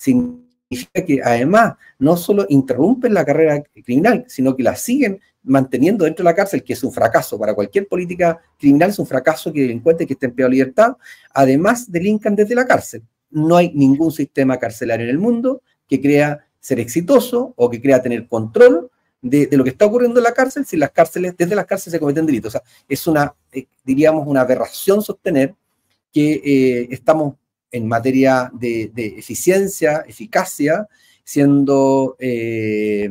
significa 0.00 1.04
que 1.06 1.20
además 1.22 1.74
no 1.98 2.16
solo 2.16 2.46
interrumpen 2.48 3.12
la 3.12 3.24
carrera 3.24 3.62
criminal, 3.84 4.24
sino 4.28 4.56
que 4.56 4.62
la 4.62 4.74
siguen 4.74 5.20
manteniendo 5.42 6.04
dentro 6.04 6.22
de 6.22 6.30
la 6.30 6.34
cárcel, 6.34 6.62
que 6.62 6.72
es 6.72 6.82
un 6.82 6.92
fracaso 6.92 7.38
para 7.38 7.54
cualquier 7.54 7.86
política 7.86 8.40
criminal, 8.58 8.90
es 8.90 8.98
un 8.98 9.06
fracaso 9.06 9.52
que 9.52 9.60
delincuentes 9.60 10.06
que 10.06 10.14
estén 10.14 10.34
en 10.36 10.50
libertad, 10.50 10.96
además 11.34 11.90
delincan 11.90 12.34
desde 12.34 12.54
la 12.54 12.66
cárcel. 12.66 13.02
No 13.30 13.56
hay 13.56 13.72
ningún 13.74 14.10
sistema 14.10 14.58
carcelario 14.58 15.04
en 15.04 15.10
el 15.10 15.18
mundo 15.18 15.62
que 15.86 16.00
crea 16.00 16.46
ser 16.58 16.80
exitoso 16.80 17.52
o 17.56 17.68
que 17.70 17.80
crea 17.80 18.02
tener 18.02 18.26
control 18.26 18.90
de, 19.20 19.48
lo 19.52 19.64
que 19.64 19.70
está 19.70 19.84
ocurriendo 19.84 20.18
en 20.18 20.24
la 20.24 20.32
cárcel 20.32 20.64
si 20.64 20.76
las 20.76 20.92
cárceles, 20.92 21.36
desde 21.36 21.54
las 21.54 21.66
cárceles 21.66 21.92
se 21.92 22.00
cometen 22.00 22.24
delitos. 22.24 22.54
O 22.54 22.58
sea, 22.58 22.62
es 22.88 23.06
una, 23.06 23.34
eh, 23.52 23.66
diríamos, 23.84 24.26
una 24.26 24.40
aberración 24.42 25.02
sostener 25.02 25.54
que 26.12 26.32
eh, 26.44 26.88
estamos 26.90 27.34
en 27.70 27.86
materia 27.86 28.50
de, 28.52 28.90
eficiencia, 28.96 30.04
eficacia, 30.06 30.88
siendo 31.24 32.16
eh, 32.18 33.08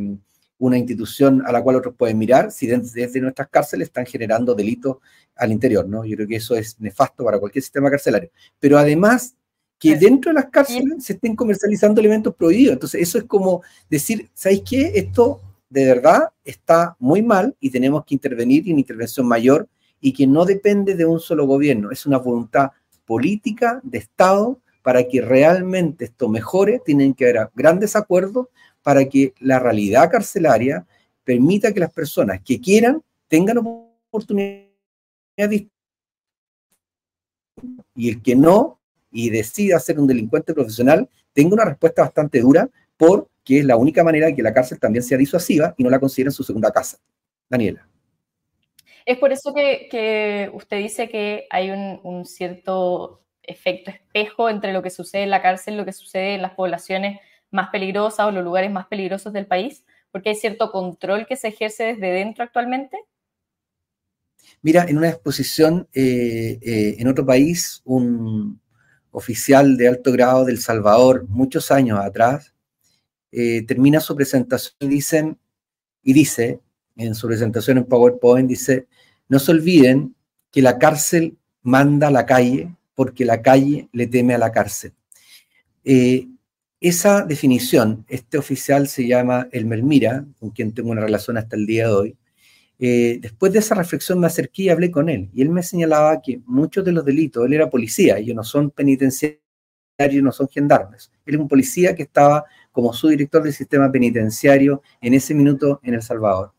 una 0.58 0.78
institución 0.78 1.42
a 1.46 1.52
la 1.52 1.62
cual 1.62 1.78
otros 1.78 1.96
pueden 1.96 2.18
mirar, 2.18 2.52
si 2.52 2.68
desde, 2.68 3.22
nuestras 3.22 3.48
cárceles 3.50 3.88
están 3.88 4.06
generando 4.06 4.54
delitos 4.54 4.98
al 5.36 5.52
interior, 5.52 5.88
¿no? 5.88 6.04
Yo 6.04 6.16
creo 6.18 6.28
que 6.28 6.36
eso 6.36 6.56
es 6.56 6.80
nefasto 6.80 7.24
para 7.24 7.40
cualquier 7.40 7.64
sistema 7.64 7.90
carcelario. 7.90 8.30
Pero 8.60 8.78
además, 8.78 9.36
que 9.80 9.96
dentro 9.96 10.32
de 10.32 10.36
las 10.36 10.50
cárceles 10.50 11.06
se 11.06 11.14
estén 11.14 11.38
comercializando 11.38 12.02
elementos 12.02 12.36
prohibidos. 12.36 12.74
Entonces, 12.74 13.02
eso 13.02 13.18
es 13.18 13.24
como 13.24 13.64
decir, 13.90 14.30
¿sabéis 14.34 14.64
qué? 14.70 14.92
Esto 14.96 15.42
de 15.70 15.86
verdad 15.86 16.24
está 16.44 16.98
muy 17.00 17.22
mal 17.22 17.56
y 17.62 17.70
tenemos 17.70 18.04
que 18.04 18.16
intervenir 18.16 18.68
en 18.68 18.80
intervención 18.80 19.26
mayor 19.26 19.70
y 20.02 20.12
que 20.12 20.28
no 20.28 20.44
depende 20.44 20.96
de 20.96 21.06
un 21.06 21.20
solo 21.20 21.46
gobierno, 21.46 21.92
es 21.92 22.06
una 22.06 22.18
voluntad 22.18 22.72
política 23.10 23.82
de 23.82 23.98
Estado 23.98 24.60
para 24.84 25.04
que 25.08 25.20
realmente 25.20 26.06
esto 26.06 26.30
mejore, 26.30 26.80
tienen 26.86 27.16
que 27.16 27.28
haber 27.28 27.50
grandes 27.56 27.96
acuerdos 27.96 28.50
para 28.84 29.04
que 29.06 29.34
la 29.40 29.58
realidad 29.58 30.12
carcelaria 30.12 30.86
permita 31.24 31.74
que 31.74 31.80
las 31.80 31.92
personas 31.92 32.40
que 32.46 32.62
quieran 32.62 33.02
tengan 33.28 33.58
oportunidad 33.58 34.68
y 37.96 38.10
el 38.10 38.22
que 38.22 38.36
no 38.36 38.80
y 39.12 39.32
decida 39.32 39.80
ser 39.80 40.00
un 40.00 40.06
delincuente 40.06 40.54
profesional 40.54 41.10
tenga 41.34 41.56
una 41.56 41.66
respuesta 41.66 42.04
bastante 42.04 42.42
dura 42.42 42.70
porque 42.96 43.58
es 43.58 43.66
la 43.66 43.76
única 43.76 44.04
manera 44.04 44.28
de 44.28 44.36
que 44.36 44.44
la 44.44 44.54
cárcel 44.54 44.80
también 44.80 45.02
sea 45.02 45.18
disuasiva 45.18 45.74
y 45.80 45.84
no 45.84 45.90
la 45.90 46.00
consideren 46.00 46.32
su 46.32 46.44
segunda 46.44 46.70
casa. 46.72 47.00
Daniela. 47.50 47.89
Es 49.10 49.18
por 49.18 49.32
eso 49.34 49.56
que, 49.56 50.52
usted 50.54 50.78
dice 50.78 51.10
que 51.10 51.48
hay 51.50 51.72
un, 51.72 52.26
cierto 52.28 53.24
efecto 53.42 53.90
espejo 53.90 54.52
entre 54.52 54.72
lo 54.72 54.84
que 54.84 54.92
sucede 54.92 55.24
en 55.24 55.32
la 55.32 55.42
cárcel 55.42 55.74
y 55.74 55.78
lo 55.78 55.86
que 55.86 55.94
sucede 55.94 56.36
en 56.36 56.44
las 56.44 56.54
poblaciones 56.54 57.20
más 57.50 57.70
peligrosas 57.72 58.28
o 58.28 58.32
los 58.32 58.44
lugares 58.44 58.70
más 58.70 58.86
peligrosos 58.86 59.34
del 59.34 59.48
país, 59.48 59.84
porque 60.12 60.30
hay 60.30 60.36
cierto 60.36 60.72
control 60.72 61.26
que 61.26 61.38
se 61.38 61.48
ejerce 61.48 61.86
desde 61.86 62.12
dentro 62.12 62.44
actualmente. 62.44 63.00
Mira, 64.62 64.86
en 64.88 65.00
una 65.00 65.10
exposición 65.10 65.88
eh, 65.92 66.60
eh, 66.62 66.98
en 67.00 67.08
otro 67.08 67.26
país, 67.26 67.82
un 67.86 68.62
oficial 69.10 69.76
de 69.76 69.88
alto 69.88 70.12
grado 70.12 70.46
del 70.46 70.60
Salvador, 70.60 71.26
muchos 71.28 71.72
años 71.72 72.00
atrás, 72.00 72.54
eh, 73.32 73.66
termina 73.66 74.02
su 74.02 74.16
presentación 74.16 74.76
y, 74.82 74.88
dicen, 74.88 75.40
y 76.04 76.14
dice, 76.14 76.60
en 76.96 77.16
su 77.16 77.26
presentación 77.26 77.80
en 77.80 77.86
PowerPoint, 77.86 78.48
dice, 78.48 78.88
no 79.30 79.40
se 79.40 79.52
olviden 79.52 80.16
que 80.52 80.62
la 80.62 80.78
cárcel 80.78 81.38
manda 81.62 82.08
a 82.08 82.12
la 82.12 82.26
calle 82.26 82.76
porque 82.96 83.24
la 83.24 83.42
calle 83.42 83.88
le 83.94 84.08
teme 84.08 84.34
a 84.34 84.38
la 84.38 84.52
cárcel. 84.52 84.94
Esa 86.82 87.24
definición, 87.24 88.06
este 88.08 88.38
oficial 88.38 88.88
se 88.88 89.06
llama 89.06 89.50
Elmer 89.52 89.84
Mira, 89.84 90.26
con 90.40 90.52
quien 90.52 90.74
tengo 90.74 90.92
una 90.92 91.02
relación 91.02 91.38
hasta 91.38 91.58
el 91.58 91.66
día 91.66 91.88
de 91.88 91.94
hoy. 91.94 92.18
Eh, 92.80 93.20
después 93.22 93.52
de 93.52 93.60
esa 93.60 93.76
reflexión 93.76 94.18
me 94.18 94.28
acerqué 94.28 94.64
y 94.64 94.70
hablé 94.70 94.90
con 94.90 95.10
él. 95.10 95.30
Y 95.34 95.42
él 95.42 95.50
me 95.50 95.62
señalaba 95.62 96.22
que 96.22 96.40
muchos 96.46 96.86
de 96.86 96.94
los 96.94 97.04
delitos, 97.04 97.46
él 97.46 97.52
era 97.52 97.70
policía, 97.70 98.18
ellos 98.18 98.34
no 98.34 98.46
son 98.46 98.72
penitenciarios, 98.72 99.42
no 100.24 100.32
son 100.32 100.48
gendarmes. 100.48 101.12
Él 101.26 101.36
es 101.36 101.42
un 101.42 101.50
policía 101.50 101.94
que 101.94 102.04
estaba 102.04 102.46
como 102.72 102.94
su 102.94 103.10
director 103.10 103.44
del 103.44 103.54
sistema 103.54 103.92
penitenciario 103.92 104.82
en 105.02 105.16
ese 105.16 105.34
minuto 105.34 105.82
en 105.84 105.96
El 105.96 106.02
Salvador. 106.02 106.54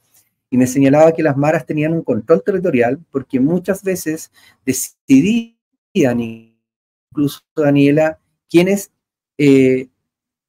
Y 0.50 0.56
me 0.56 0.66
señalaba 0.66 1.12
que 1.12 1.22
las 1.22 1.36
maras 1.36 1.64
tenían 1.64 1.92
un 1.92 2.02
control 2.02 2.42
territorial 2.42 2.98
porque 3.10 3.38
muchas 3.38 3.82
veces 3.82 4.32
decidían, 4.66 6.20
incluso 6.20 7.40
Daniela, 7.54 8.18
quienes 8.48 8.90
eh, 9.38 9.88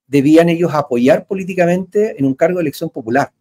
debían 0.07 0.49
ellos 0.49 0.73
apoyar 0.73 1.25
políticamente 1.27 2.19
en 2.19 2.25
un 2.25 2.33
cargo 2.33 2.57
de 2.57 2.63
elección 2.63 2.89
popular 2.89 3.31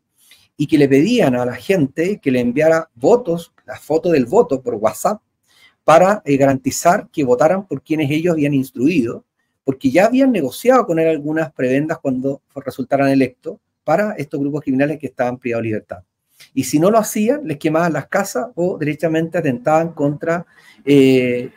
y 0.57 0.67
que 0.67 0.77
le 0.77 0.89
pedían 0.89 1.35
a 1.35 1.47
la 1.47 1.55
gente 1.55 2.21
que 2.21 2.31
le 2.31 2.41
enviara 2.41 2.91
votos, 2.95 3.53
la 3.65 3.79
foto 3.79 4.11
del 4.11 4.27
voto 4.27 4.61
por 4.61 4.75
WhatsApp, 4.75 5.23
para 5.85 6.23
eh, 6.25 6.37
garantizar 6.37 7.09
que 7.11 7.25
votaran 7.25 7.67
por 7.67 7.83
quienes 7.83 8.11
ellos 8.11 8.35
habían 8.35 8.53
instruido, 8.53 9.25
porque 9.65 9.91
ya 9.91 10.05
habían 10.05 10.31
negociado 10.31 10.87
con 10.87 10.99
él 10.99 11.09
algunas 11.09 11.51
prebendas 11.53 11.99
cuando 11.99 12.43
resultaran 12.55 13.09
electos 13.09 13.59
para 13.83 14.13
estos 14.13 14.39
grupos 14.39 14.61
criminales 14.61 14.99
que 14.99 15.07
estaban 15.07 15.39
privados 15.39 15.63
de 15.63 15.69
libertad. 15.69 16.05
Y 16.55 16.65
si 16.65 16.79
no 16.79 16.91
lo 16.91 16.99
hacían, 16.99 17.47
les 17.47 17.59
quemaban 17.59 17.93
las 17.93 18.09
casas 18.09 18.49
o 18.55 18.79
derechamente 18.79 19.39
atentaban 19.39 19.93
contra, 19.93 20.47
eh, 20.85 21.51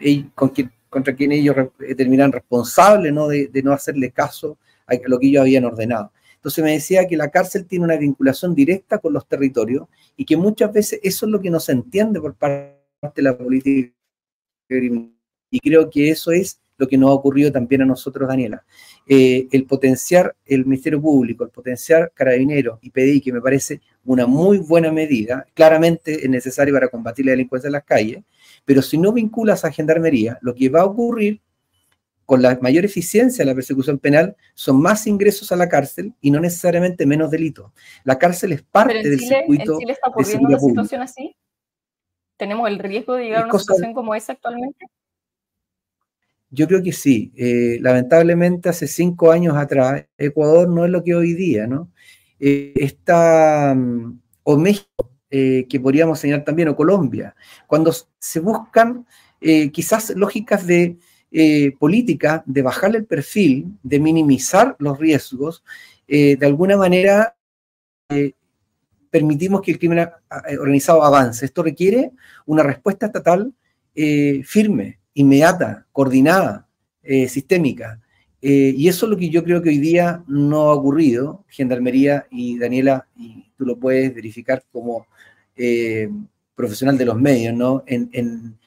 contra 0.90 1.16
quien 1.16 1.32
ellos 1.32 1.56
terminan 1.98 2.32
responsables 2.32 3.12
¿no? 3.12 3.28
De, 3.28 3.50
no 3.64 3.74
hacerle 3.74 4.12
caso 4.12 4.58
a 4.88 4.96
lo 5.06 5.20
que 5.20 5.28
ellos 5.28 5.42
habían 5.42 5.66
ordenado. 5.66 6.12
Entonces 6.36 6.64
me 6.64 6.74
decía 6.74 7.08
que 7.08 7.16
la 7.16 7.32
cárcel 7.32 7.66
tiene 7.66 7.86
una 7.86 7.96
vinculación 7.96 8.54
directa 8.54 8.98
con 8.98 9.14
los 9.14 9.28
territorios 9.28 9.88
y 10.18 10.26
que 10.26 10.36
muchas 10.36 10.74
veces 10.74 11.00
eso 11.02 11.26
es 11.26 11.32
lo 11.32 11.40
que 11.40 11.50
no 11.50 11.60
se 11.60 11.72
entiende 11.72 12.20
por 12.20 12.36
parte 12.36 12.76
de 13.16 13.22
la 13.22 13.38
política 13.38 13.94
y 15.50 15.60
creo 15.60 15.90
que 15.90 16.10
eso 16.10 16.32
es 16.32 16.60
lo 16.78 16.88
que 16.88 16.98
nos 16.98 17.12
ha 17.12 17.14
ocurrido 17.14 17.52
también 17.52 17.84
a 17.84 17.86
nosotros, 17.86 18.28
Daniela. 18.28 18.66
Eh, 19.08 19.48
el 19.52 19.66
potenciar 19.66 20.36
el 20.46 20.66
Ministerio 20.66 21.02
Público, 21.02 21.44
el 21.44 21.52
potenciar 21.52 22.12
Carabineros 22.14 22.80
y 22.82 22.90
PDI, 22.90 23.22
que 23.22 23.34
me 23.34 23.42
parece 23.42 23.82
una 24.06 24.26
muy 24.28 24.58
buena 24.58 24.92
medida, 24.92 25.46
claramente 25.54 26.26
es 26.26 26.30
necesario 26.30 26.74
para 26.74 26.90
combatir 26.90 27.26
la 27.26 27.32
delincuencia 27.32 27.68
en 27.68 27.74
las 27.74 27.84
calles, 27.84 28.24
pero 28.66 28.82
si 28.82 28.98
no 28.98 29.12
vinculas 29.12 29.66
a 29.66 29.72
Gendarmería, 29.72 30.38
lo 30.42 30.54
que 30.54 30.70
va 30.70 30.82
a 30.82 30.86
ocurrir 30.86 31.42
con 32.26 32.42
la 32.42 32.58
mayor 32.62 32.86
eficiencia 32.86 33.44
de 33.44 33.52
la 33.52 33.56
persecución 33.56 34.00
penal 34.00 34.36
son 34.54 34.82
más 34.82 35.08
ingresos 35.08 35.52
a 35.52 35.56
la 35.56 35.68
cárcel 35.68 36.14
y 36.22 36.32
no 36.32 36.40
necesariamente 36.40 37.06
menos 37.06 37.30
delitos. 37.30 37.72
La 38.04 38.18
cárcel 38.18 38.54
es 38.54 38.62
parte 38.62 39.08
del 39.08 39.20
circuito 39.20 39.74
¿En 39.74 39.80
Chile 39.80 39.92
está 39.94 40.10
ocurriendo 40.10 40.48
una 40.48 40.60
situación 40.60 41.02
así? 41.02 41.36
¿Tenemos 42.38 42.68
el 42.70 42.80
riesgo 42.80 43.16
de 43.16 43.26
llegar 43.26 43.44
a 43.44 43.46
una 43.46 43.60
situación 43.60 43.94
como 43.94 44.16
esa 44.16 44.34
actualmente? 44.34 44.86
Yo 46.50 46.68
creo 46.68 46.84
que 46.84 46.92
sí. 46.92 47.34
Eh, 47.36 47.78
lamentablemente, 47.82 48.70
hace 48.70 48.88
cinco 48.88 49.32
años 49.32 49.58
atrás, 49.58 50.06
Ecuador 50.18 50.70
no 50.70 50.86
es 50.86 50.92
lo 50.92 51.04
que 51.04 51.16
hoy 51.16 51.34
día, 51.34 51.68
¿no? 51.68 51.92
Eh, 52.46 52.74
está, 52.76 53.74
mm, 53.74 54.20
o 54.44 54.58
México, 54.58 55.12
eh, 55.30 55.66
que 55.70 55.80
podríamos 55.80 56.20
señalar 56.20 56.44
también, 56.44 56.68
o 56.68 56.76
Colombia, 56.76 57.36
cuando 57.68 57.92
se 58.20 58.40
buscan 58.40 59.06
quizás 59.74 60.12
lógicas 60.16 60.66
de 60.66 60.98
eh, 61.36 61.76
política 61.80 62.44
de 62.46 62.62
bajar 62.62 62.96
el 62.96 63.06
perfil, 63.06 63.76
de 63.82 64.00
minimizar 64.00 64.76
los 64.78 65.00
riesgos, 65.00 65.64
eh, 66.08 66.36
de 66.36 66.46
alguna 66.46 66.78
manera 66.78 67.36
eh, 68.10 68.34
permitimos 69.10 69.64
que 69.64 69.72
el 69.72 69.80
crimen 69.80 70.12
organizado 70.60 71.04
avance. 71.04 71.44
Esto 71.48 71.64
requiere 71.64 72.12
una 72.46 72.62
respuesta 72.62 73.08
estatal 73.08 73.52
firme, 74.44 75.00
inmediata, 75.16 75.88
coordinada, 75.92 76.68
sistémica. 77.28 78.00
Y 78.46 78.88
eso 78.88 79.06
es 79.06 79.10
lo 79.10 79.18
que 79.18 79.30
yo 79.30 79.44
creo 79.44 79.62
que 79.62 79.70
hoy 79.70 79.78
día 79.78 80.24
no 80.28 80.64
ha 80.64 80.74
ocurrido. 80.74 81.46
Gendarmería 81.48 82.28
y 82.30 82.58
Daniela, 82.58 83.08
y 83.16 83.52
tú 83.58 83.66
lo 83.66 83.78
puedes 83.78 84.14
verificar 84.14 84.64
como 84.72 85.08
profesional 86.56 86.98
de 86.98 87.06
los 87.06 87.20
medios, 87.20 87.54
¿no? 87.54 87.84
en, 87.88 88.10
en, 88.12 88.58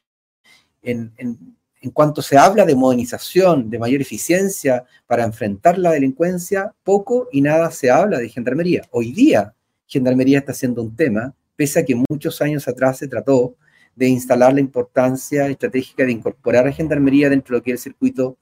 en 1.87 1.93
cuanto 1.93 2.21
se 2.21 2.37
habla 2.37 2.65
de 2.65 2.75
modernización, 2.75 3.71
de 3.71 3.79
mayor 3.79 4.01
eficiencia 4.01 4.85
para 5.07 5.25
enfrentar 5.25 5.79
la 5.79 5.93
delincuencia, 5.93 6.75
poco 6.83 7.29
y 7.31 7.41
nada 7.41 7.71
se 7.71 7.91
habla 7.91 8.19
de 8.19 8.29
gendarmería. 8.29 8.83
Hoy 8.91 9.13
día, 9.13 9.55
gendarmería 9.87 10.41
está 10.41 10.53
siendo 10.53 10.83
un 10.83 10.97
tema, 10.97 11.33
pese 11.55 11.79
a 11.79 11.85
que 11.85 12.03
muchos 12.09 12.43
años 12.43 12.67
atrás 12.67 12.99
se 12.99 13.07
trató 13.07 13.55
de 13.95 14.09
instalar 14.09 14.53
la 14.53 14.61
importancia 14.61 15.47
estratégica 15.47 16.05
de 16.05 16.11
incorporar 16.11 16.67
a 16.67 16.73
gendarmería 16.73 17.31
dentro 17.31 17.55
de 17.55 17.61
lo 17.61 17.63
que 17.63 17.71
es 17.71 17.87
el 17.87 17.93
circuito 17.93 18.37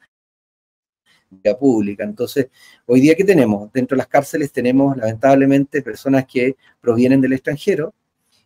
pública. 1.58 2.04
Entonces, 2.04 2.48
hoy 2.86 3.00
día, 3.00 3.14
¿qué 3.14 3.24
tenemos? 3.24 3.72
Dentro 3.72 3.94
de 3.96 3.98
las 3.98 4.08
cárceles 4.08 4.52
tenemos, 4.52 4.96
lamentablemente, 4.96 5.82
personas 5.82 6.26
que 6.26 6.56
provienen 6.80 7.20
del 7.20 7.34
extranjero, 7.34 7.94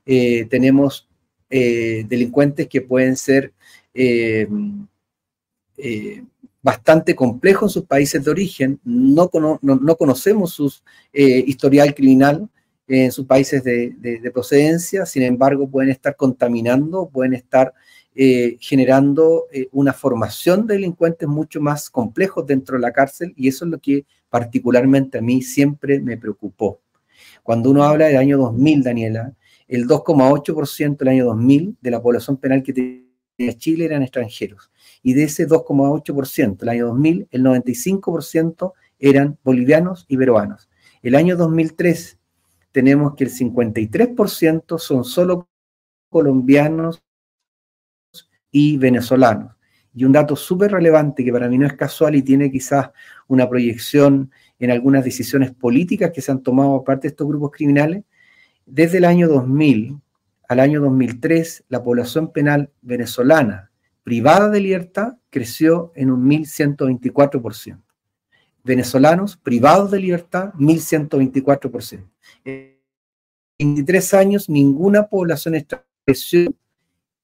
eh, 0.04 0.46
tenemos 0.46 1.06
eh, 1.50 2.04
delincuentes 2.08 2.66
que 2.66 2.80
pueden 2.80 3.16
ser 3.16 3.52
eh, 3.92 4.48
bastante 6.62 7.14
complejo 7.14 7.66
en 7.66 7.70
sus 7.70 7.84
países 7.84 8.24
de 8.24 8.30
origen, 8.30 8.80
no, 8.84 9.30
no, 9.62 9.96
conocemos 9.96 10.54
su 10.54 10.72
historial 11.12 11.94
criminal 11.94 12.48
en 12.88 13.12
sus 13.12 13.26
países 13.26 13.62
de, 13.62 14.30
procedencia, 14.32 15.04
sin 15.04 15.22
embargo 15.22 15.68
pueden 15.68 15.90
estar 15.90 16.16
contaminando, 16.16 17.08
pueden 17.08 17.34
estar 17.34 17.74
eh, 18.14 18.56
generando 18.60 19.46
eh, 19.52 19.68
una 19.72 19.92
formación 19.92 20.66
de 20.66 20.74
delincuentes 20.74 21.28
mucho 21.28 21.60
más 21.60 21.88
complejos 21.88 22.46
dentro 22.46 22.76
de 22.76 22.82
la 22.82 22.92
cárcel 22.92 23.32
y 23.36 23.48
eso 23.48 23.64
es 23.64 23.70
lo 23.70 23.78
que 23.78 24.06
particularmente 24.28 25.18
a 25.18 25.22
mí 25.22 25.42
siempre 25.42 26.00
me 26.00 26.16
preocupó. 26.16 26.80
Cuando 27.42 27.70
uno 27.70 27.84
habla 27.84 28.06
del 28.06 28.16
año 28.16 28.38
2000, 28.38 28.82
Daniela, 28.82 29.34
el 29.66 29.86
2,8% 29.86 30.96
del 30.98 31.08
año 31.08 31.26
2000 31.26 31.76
de 31.80 31.90
la 31.90 32.02
población 32.02 32.36
penal 32.38 32.62
que 32.62 32.72
tenía 32.72 33.56
Chile 33.56 33.84
eran 33.84 34.02
extranjeros. 34.02 34.70
Y 35.02 35.14
de 35.14 35.24
ese 35.24 35.46
2,8% 35.46 36.62
el 36.62 36.68
año 36.68 36.86
2000, 36.88 37.28
el 37.30 37.42
95% 37.42 38.72
eran 38.98 39.38
bolivianos 39.44 40.06
y 40.08 40.16
peruanos. 40.16 40.68
El 41.02 41.14
año 41.14 41.36
2003 41.36 42.18
tenemos 42.72 43.14
que 43.14 43.24
el 43.24 43.30
53% 43.30 44.78
son 44.78 45.04
solo 45.04 45.48
colombianos 46.08 47.02
y 48.58 48.76
venezolanos. 48.76 49.54
Y 49.94 50.04
un 50.04 50.10
dato 50.10 50.34
súper 50.34 50.72
relevante 50.72 51.24
que 51.24 51.32
para 51.32 51.48
mí 51.48 51.56
no 51.58 51.66
es 51.66 51.74
casual 51.74 52.16
y 52.16 52.22
tiene 52.22 52.50
quizás 52.50 52.90
una 53.28 53.48
proyección 53.48 54.32
en 54.58 54.72
algunas 54.72 55.04
decisiones 55.04 55.52
políticas 55.52 56.10
que 56.12 56.20
se 56.20 56.32
han 56.32 56.42
tomado 56.42 56.70
por 56.70 56.84
parte 56.84 57.02
de 57.02 57.12
estos 57.12 57.28
grupos 57.28 57.52
criminales, 57.52 58.02
desde 58.66 58.98
el 58.98 59.04
año 59.04 59.28
2000 59.28 59.96
al 60.48 60.60
año 60.60 60.80
2003, 60.80 61.64
la 61.68 61.84
población 61.84 62.32
penal 62.32 62.70
venezolana 62.80 63.70
privada 64.02 64.48
de 64.48 64.60
libertad 64.60 65.18
creció 65.30 65.92
en 65.94 66.10
un 66.10 66.28
1.124%. 66.28 67.80
Venezolanos 68.64 69.36
privados 69.36 69.90
de 69.90 70.00
libertad, 70.00 70.52
1.124%. 70.54 72.08
En 72.44 72.78
23 73.58 74.14
años, 74.14 74.48
ninguna 74.48 75.06
población 75.06 75.54
creció 76.04 76.50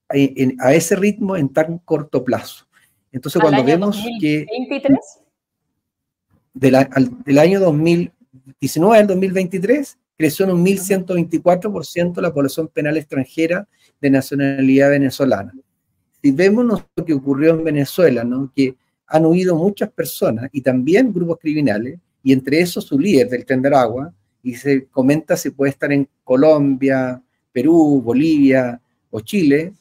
a 0.08 0.74
ese 0.74 0.96
ritmo 0.96 1.36
en 1.36 1.48
tan 1.48 1.78
corto 1.78 2.24
plazo. 2.24 2.66
Entonces, 3.12 3.40
cuando 3.40 3.64
vemos 3.64 4.02
que... 4.20 4.46
¿23? 4.70 4.98
del 6.54 7.38
año 7.38 7.60
2019 7.60 8.98
al 8.98 9.06
2023, 9.08 9.98
creció 10.16 10.46
en 10.46 10.52
un 10.52 10.64
1.124% 10.64 12.20
la 12.20 12.32
población 12.32 12.68
penal 12.68 12.96
extranjera 12.96 13.66
de 14.00 14.10
nacionalidad 14.10 14.90
venezolana. 14.90 15.52
Si 16.22 16.30
vemos 16.30 16.64
lo 16.64 17.04
que 17.04 17.12
ocurrió 17.12 17.50
en 17.50 17.64
Venezuela, 17.64 18.24
¿no? 18.24 18.52
que 18.54 18.76
han 19.06 19.26
huido 19.26 19.56
muchas 19.56 19.90
personas 19.90 20.48
y 20.52 20.60
también 20.60 21.12
grupos 21.12 21.38
criminales, 21.40 21.98
y 22.22 22.32
entre 22.32 22.60
esos 22.60 22.84
su 22.84 22.98
líder 22.98 23.28
del 23.28 23.44
tren 23.44 23.66
agua, 23.74 24.12
y 24.42 24.54
se 24.54 24.86
comenta 24.86 25.36
si 25.36 25.50
puede 25.50 25.70
estar 25.70 25.92
en 25.92 26.08
Colombia, 26.22 27.20
Perú, 27.52 28.00
Bolivia 28.02 28.80
o 29.10 29.20
Chile, 29.20 29.72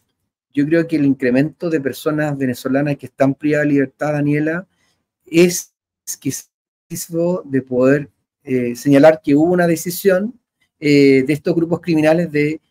yo 0.54 0.66
creo 0.66 0.88
que 0.88 0.98
el 0.98 1.06
incremento 1.06 1.70
de 1.70 1.82
personas 1.82 2.38
venezolanas 2.38 2.98
que 2.98 3.08
están 3.08 3.34
privadas 3.34 3.66
de 3.68 3.74
libertad, 3.74 4.14
Daniela, 4.14 4.68
es 5.26 5.74
quizás 6.20 6.52
de 7.46 7.62
poder 7.62 8.10
eh, 8.44 8.76
señalar 8.76 9.22
que 9.24 9.36
hubo 9.36 9.52
una 9.52 9.66
decisión 9.66 10.40
eh, 10.80 11.24
de 11.26 11.34
estos 11.34 11.56
grupos 11.56 11.82
criminales 11.82 12.32
de 12.32 12.62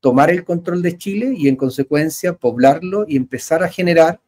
tomar 0.00 0.30
el 0.30 0.44
control 0.44 0.82
de 0.82 0.96
Chile 0.96 1.34
y 1.36 1.48
en 1.48 1.56
consecuencia 1.56 2.32
poblarlo 2.32 3.04
y 3.06 3.16
empezar 3.16 3.62
a 3.62 3.68
generar 3.68 4.20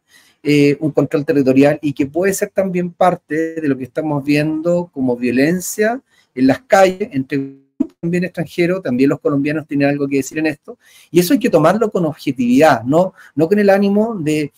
eh, 0.43 0.77
un 0.81 0.91
control 0.93 1.25
territorial 1.25 1.79
y 1.83 1.93
que 1.93 2.07
puede 2.07 2.33
ser 2.33 2.51
también 2.51 2.93
parte 2.93 3.61
de 3.61 3.69
lo 3.69 3.77
que 3.77 3.85
estamos 3.85 4.25
viendo 4.25 4.91
como 4.93 5.17
violencia 5.17 6.03
en 6.35 6.47
las 6.47 6.61
calles 6.63 7.09
entre 7.13 7.39
también 8.01 8.25
extranjeros, 8.25 8.83
también 8.83 9.11
los 9.11 9.21
colombianos 9.21 9.67
tienen 9.67 9.89
algo 9.89 10.09
que 10.09 10.17
decir 10.17 10.39
en 10.39 10.47
esto, 10.47 10.79
y 11.11 11.21
eso 11.21 11.35
hay 11.35 11.39
que 11.39 11.51
tomarlo 11.51 11.91
con 11.91 12.05
objetividad, 12.07 12.83
no, 12.85 13.15
no 13.35 13.49
con 13.49 13.59
el 13.59 13.71
ánimo 13.71 14.15
de, 14.15 14.53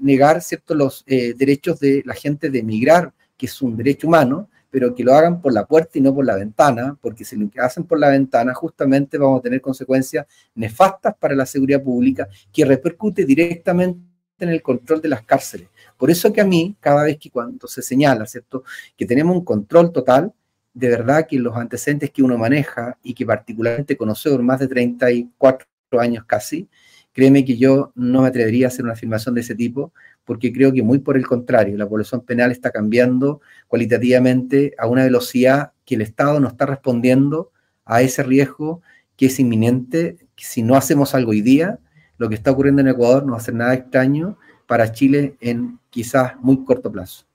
negar 0.00 0.40
cierto, 0.42 0.74
los 0.74 1.04
derechos 1.06 1.78
de 1.80 2.02
la 2.04 2.14
gente 2.14 2.50
de 2.50 2.60
emigrar, 2.60 3.12
que 3.36 3.46
es 3.46 3.62
un 3.62 3.76
derecho 3.76 4.06
humano, 4.06 4.48
pero 4.70 4.94
que 4.94 5.02
lo 5.02 5.14
hagan 5.14 5.40
por 5.40 5.52
la 5.52 5.64
puerta 5.64 5.98
y 5.98 6.00
no 6.00 6.14
por 6.14 6.26
la 6.26 6.36
ventana, 6.36 6.96
porque 7.00 7.24
si 7.24 7.36
lo 7.36 7.48
hacen 7.56 7.84
por 7.84 7.98
la 7.98 8.10
ventana, 8.10 8.52
justamente 8.52 9.16
vamos 9.16 9.40
a 9.40 9.42
tener 9.42 9.60
consecuencias 9.60 10.26
nefastas 10.54 11.14
para 11.18 11.34
la 11.34 11.46
seguridad 11.46 11.82
pública 11.82 12.28
que 12.52 12.64
repercute 12.64 13.24
directamente 13.24 14.00
en 14.40 14.50
el 14.50 14.62
control 14.62 15.00
de 15.00 15.08
las 15.08 15.22
cárceles. 15.22 15.68
Por 15.96 16.10
eso 16.10 16.32
que 16.32 16.40
a 16.40 16.44
mí, 16.44 16.76
cada 16.80 17.02
vez 17.02 17.18
que 17.18 17.30
cuando 17.30 17.66
se 17.66 17.82
señala, 17.82 18.26
¿cierto?, 18.26 18.62
que 18.96 19.06
tenemos 19.06 19.36
un 19.36 19.44
control 19.44 19.90
total, 19.90 20.32
de 20.78 20.88
verdad 20.88 21.26
que 21.26 21.38
los 21.38 21.56
antecedentes 21.56 22.10
que 22.10 22.22
uno 22.22 22.38
maneja 22.38 22.96
y 23.02 23.12
que 23.12 23.26
particularmente 23.26 23.96
conoce 23.96 24.30
por 24.30 24.42
más 24.42 24.60
de 24.60 24.68
34 24.68 25.66
años 25.98 26.24
casi, 26.24 26.68
créeme 27.12 27.44
que 27.44 27.56
yo 27.56 27.90
no 27.96 28.22
me 28.22 28.28
atrevería 28.28 28.66
a 28.66 28.68
hacer 28.68 28.84
una 28.84 28.92
afirmación 28.92 29.34
de 29.34 29.40
ese 29.40 29.56
tipo, 29.56 29.92
porque 30.24 30.52
creo 30.52 30.72
que 30.72 30.84
muy 30.84 31.00
por 31.00 31.16
el 31.16 31.26
contrario, 31.26 31.76
la 31.76 31.88
población 31.88 32.20
penal 32.20 32.52
está 32.52 32.70
cambiando 32.70 33.40
cualitativamente 33.66 34.74
a 34.78 34.86
una 34.86 35.02
velocidad 35.02 35.72
que 35.84 35.96
el 35.96 36.02
Estado 36.02 36.38
no 36.38 36.46
está 36.46 36.64
respondiendo 36.66 37.50
a 37.84 38.02
ese 38.02 38.22
riesgo 38.22 38.80
que 39.16 39.26
es 39.26 39.40
inminente. 39.40 40.16
Si 40.36 40.62
no 40.62 40.76
hacemos 40.76 41.12
algo 41.12 41.32
hoy 41.32 41.40
día, 41.40 41.80
lo 42.18 42.28
que 42.28 42.36
está 42.36 42.52
ocurriendo 42.52 42.82
en 42.82 42.88
Ecuador 42.88 43.26
no 43.26 43.32
va 43.32 43.38
a 43.38 43.40
ser 43.40 43.54
nada 43.54 43.74
extraño 43.74 44.38
para 44.68 44.92
Chile 44.92 45.36
en 45.40 45.80
quizás 45.90 46.36
muy 46.40 46.64
corto 46.64 46.92
plazo. 46.92 47.27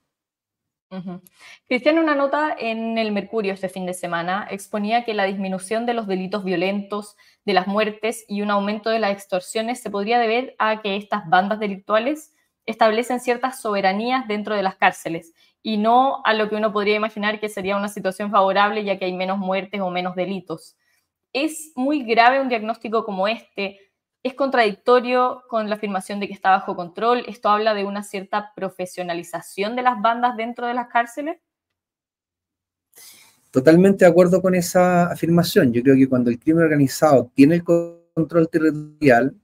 Cristian, 1.66 1.98
una 1.98 2.14
nota 2.14 2.54
en 2.58 2.98
el 2.98 3.12
Mercurio 3.12 3.52
este 3.52 3.68
fin 3.68 3.86
de 3.86 3.94
semana 3.94 4.46
exponía 4.50 5.04
que 5.04 5.14
la 5.14 5.24
disminución 5.24 5.86
de 5.86 5.94
los 5.94 6.06
delitos 6.06 6.44
violentos, 6.44 7.16
de 7.44 7.52
las 7.54 7.66
muertes 7.66 8.24
y 8.28 8.42
un 8.42 8.50
aumento 8.50 8.90
de 8.90 8.98
las 8.98 9.12
extorsiones 9.12 9.80
se 9.80 9.90
podría 9.90 10.18
deber 10.18 10.54
a 10.58 10.82
que 10.82 10.96
estas 10.96 11.28
bandas 11.28 11.58
delictuales 11.60 12.34
establecen 12.66 13.20
ciertas 13.20 13.60
soberanías 13.60 14.26
dentro 14.28 14.54
de 14.54 14.62
las 14.62 14.76
cárceles 14.76 15.32
y 15.62 15.78
no 15.78 16.22
a 16.24 16.34
lo 16.34 16.48
que 16.48 16.56
uno 16.56 16.72
podría 16.72 16.96
imaginar 16.96 17.40
que 17.40 17.48
sería 17.48 17.76
una 17.76 17.88
situación 17.88 18.30
favorable 18.30 18.84
ya 18.84 18.98
que 18.98 19.06
hay 19.06 19.14
menos 19.14 19.38
muertes 19.38 19.80
o 19.80 19.90
menos 19.90 20.14
delitos. 20.14 20.76
Es 21.32 21.72
muy 21.74 22.04
grave 22.04 22.40
un 22.40 22.48
diagnóstico 22.48 23.04
como 23.04 23.26
este. 23.28 23.80
Es 24.24 24.32
contradictorio 24.32 25.42
con 25.48 25.68
la 25.68 25.76
afirmación 25.76 26.18
de 26.18 26.26
que 26.26 26.32
está 26.32 26.48
bajo 26.48 26.74
control. 26.74 27.24
Esto 27.28 27.50
habla 27.50 27.74
de 27.74 27.84
una 27.84 28.02
cierta 28.02 28.52
profesionalización 28.56 29.76
de 29.76 29.82
las 29.82 30.00
bandas 30.00 30.34
dentro 30.34 30.66
de 30.66 30.72
las 30.72 30.88
cárceles. 30.88 31.36
Totalmente 33.50 34.06
de 34.06 34.10
acuerdo 34.10 34.40
con 34.40 34.54
esa 34.54 35.12
afirmación. 35.12 35.74
Yo 35.74 35.82
creo 35.82 35.94
que 35.94 36.08
cuando 36.08 36.30
el 36.30 36.38
crimen 36.38 36.64
organizado 36.64 37.30
tiene 37.34 37.56
el 37.56 37.64
control 37.64 38.48
territorial, 38.48 39.34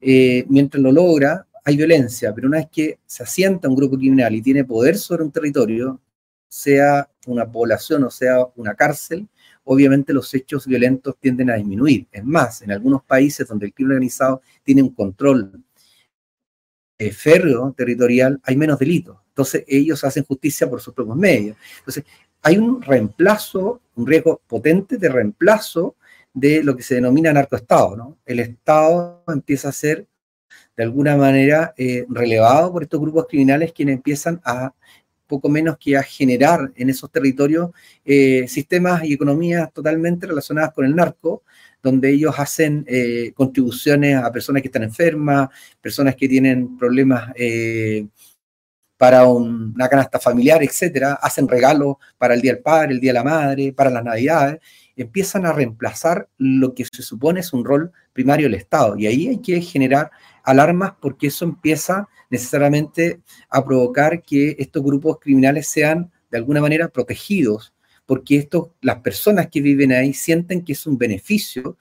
eh, 0.00 0.46
mientras 0.48 0.82
lo 0.82 0.90
logra, 0.90 1.46
hay 1.62 1.76
violencia, 1.76 2.34
pero 2.34 2.48
una 2.48 2.58
vez 2.58 2.68
que 2.72 2.98
se 3.04 3.24
asienta 3.24 3.68
un 3.68 3.76
grupo 3.76 3.98
criminal 3.98 4.34
y 4.34 4.40
tiene 4.40 4.64
poder 4.64 4.96
sobre 4.96 5.22
un 5.22 5.32
territorio, 5.32 6.00
sea 6.48 7.10
una 7.26 7.50
población 7.50 8.04
o 8.04 8.10
sea 8.10 8.38
una 8.56 8.74
cárcel, 8.74 9.28
obviamente 9.64 10.12
los 10.12 10.32
hechos 10.34 10.66
violentos 10.66 11.16
tienden 11.18 11.50
a 11.50 11.54
disminuir. 11.54 12.06
Es 12.12 12.24
más, 12.24 12.62
en 12.62 12.72
algunos 12.72 13.02
países 13.02 13.48
donde 13.48 13.66
el 13.66 13.74
crimen 13.74 13.92
organizado 13.92 14.42
tiene 14.62 14.82
un 14.82 14.94
control 14.94 15.62
eh, 16.98 17.10
férreo 17.10 17.74
territorial, 17.76 18.40
hay 18.44 18.56
menos 18.56 18.78
delitos. 18.78 19.18
Entonces 19.28 19.64
ellos 19.66 20.04
hacen 20.04 20.24
justicia 20.24 20.68
por 20.70 20.80
sus 20.80 20.94
propios 20.94 21.16
medios. 21.16 21.56
Entonces 21.78 22.04
hay 22.42 22.58
un 22.58 22.80
reemplazo, 22.80 23.80
un 23.96 24.06
riesgo 24.06 24.40
potente 24.46 24.96
de 24.96 25.08
reemplazo 25.08 25.96
de 26.32 26.62
lo 26.62 26.76
que 26.76 26.82
se 26.82 26.96
denomina 26.96 27.32
narcoestado. 27.32 27.96
¿no? 27.96 28.18
El 28.24 28.40
Estado 28.40 29.24
empieza 29.28 29.70
a 29.70 29.72
ser 29.72 30.06
de 30.76 30.82
alguna 30.82 31.16
manera 31.16 31.74
eh, 31.76 32.04
relevado 32.08 32.72
por 32.72 32.82
estos 32.82 33.00
grupos 33.00 33.26
criminales 33.28 33.72
quienes 33.72 33.96
empiezan 33.96 34.40
a 34.44 34.72
poco 35.26 35.48
menos 35.48 35.76
que 35.78 35.96
a 35.96 36.02
generar 36.02 36.72
en 36.76 36.90
esos 36.90 37.10
territorios 37.10 37.70
eh, 38.04 38.46
sistemas 38.48 39.04
y 39.04 39.12
economías 39.12 39.72
totalmente 39.72 40.26
relacionadas 40.26 40.72
con 40.72 40.84
el 40.84 40.94
narco, 40.94 41.42
donde 41.82 42.10
ellos 42.10 42.34
hacen 42.38 42.84
eh, 42.88 43.32
contribuciones 43.34 44.16
a 44.16 44.32
personas 44.32 44.62
que 44.62 44.68
están 44.68 44.82
enfermas, 44.82 45.48
personas 45.80 46.16
que 46.16 46.28
tienen 46.28 46.76
problemas 46.76 47.32
para 48.96 49.26
una 49.26 49.88
canasta 49.88 50.18
familiar, 50.18 50.62
etcétera, 50.62 51.14
hacen 51.14 51.48
regalos 51.48 51.96
para 52.16 52.34
el 52.34 52.40
Día 52.40 52.54
del 52.54 52.62
Padre, 52.62 52.92
el 52.92 53.00
Día 53.00 53.10
de 53.10 53.18
la 53.18 53.24
Madre, 53.24 53.72
para 53.72 53.90
las 53.90 54.04
Navidades, 54.04 54.60
empiezan 54.96 55.44
a 55.44 55.52
reemplazar 55.52 56.28
lo 56.38 56.74
que 56.74 56.84
se 56.84 57.02
supone 57.02 57.40
es 57.40 57.52
un 57.52 57.64
rol 57.64 57.92
primario 58.12 58.46
del 58.46 58.54
Estado. 58.54 58.96
Y 58.96 59.06
ahí 59.06 59.28
hay 59.28 59.38
que 59.38 59.60
generar 59.60 60.10
alarmas 60.44 60.92
porque 61.00 61.28
eso 61.28 61.44
empieza 61.44 62.08
necesariamente 62.30 63.20
a 63.48 63.64
provocar 63.64 64.22
que 64.22 64.56
estos 64.58 64.82
grupos 64.82 65.18
criminales 65.20 65.66
sean 65.66 66.12
de 66.30 66.38
alguna 66.38 66.60
manera 66.60 66.88
protegidos, 66.88 67.74
porque 68.06 68.36
esto, 68.36 68.74
las 68.80 69.00
personas 69.00 69.48
que 69.48 69.60
viven 69.60 69.92
ahí 69.92 70.12
sienten 70.12 70.64
que 70.64 70.72
es 70.72 70.86
un 70.86 70.98
beneficio 70.98 71.76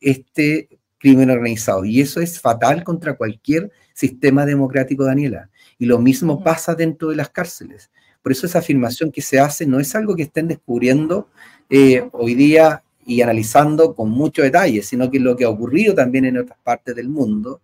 este 0.00 0.68
crimen 0.98 1.30
organizado. 1.30 1.84
Y 1.84 2.00
eso 2.00 2.20
es 2.20 2.40
fatal 2.40 2.84
contra 2.84 3.16
cualquier 3.16 3.70
sistema 3.92 4.46
democrático, 4.46 5.04
Daniela. 5.04 5.50
Y 5.78 5.86
lo 5.86 5.98
mismo 5.98 6.42
pasa 6.42 6.74
dentro 6.74 7.08
de 7.08 7.16
las 7.16 7.30
cárceles. 7.30 7.90
Por 8.22 8.32
eso 8.32 8.46
esa 8.46 8.58
afirmación 8.58 9.10
que 9.10 9.22
se 9.22 9.38
hace 9.38 9.66
no 9.66 9.80
es 9.80 9.94
algo 9.94 10.16
que 10.16 10.24
estén 10.24 10.48
descubriendo 10.48 11.28
eh, 11.70 12.08
hoy 12.12 12.34
día 12.34 12.82
y 13.06 13.22
analizando 13.22 13.94
con 13.94 14.10
mucho 14.10 14.42
detalle, 14.42 14.82
sino 14.82 15.08
que 15.10 15.20
lo 15.20 15.36
que 15.36 15.44
ha 15.44 15.48
ocurrido 15.48 15.94
también 15.94 16.24
en 16.24 16.38
otras 16.38 16.58
partes 16.58 16.94
del 16.96 17.08
mundo, 17.08 17.62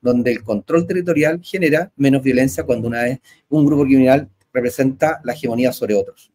donde 0.00 0.30
el 0.30 0.44
control 0.44 0.86
territorial 0.86 1.40
genera 1.42 1.90
menos 1.96 2.22
violencia 2.22 2.64
cuando 2.64 2.86
una 2.86 3.02
vez 3.02 3.20
un 3.48 3.66
grupo 3.66 3.82
criminal 3.82 4.30
representa 4.52 5.20
la 5.24 5.32
hegemonía 5.32 5.72
sobre 5.72 5.94
otros. 5.94 6.30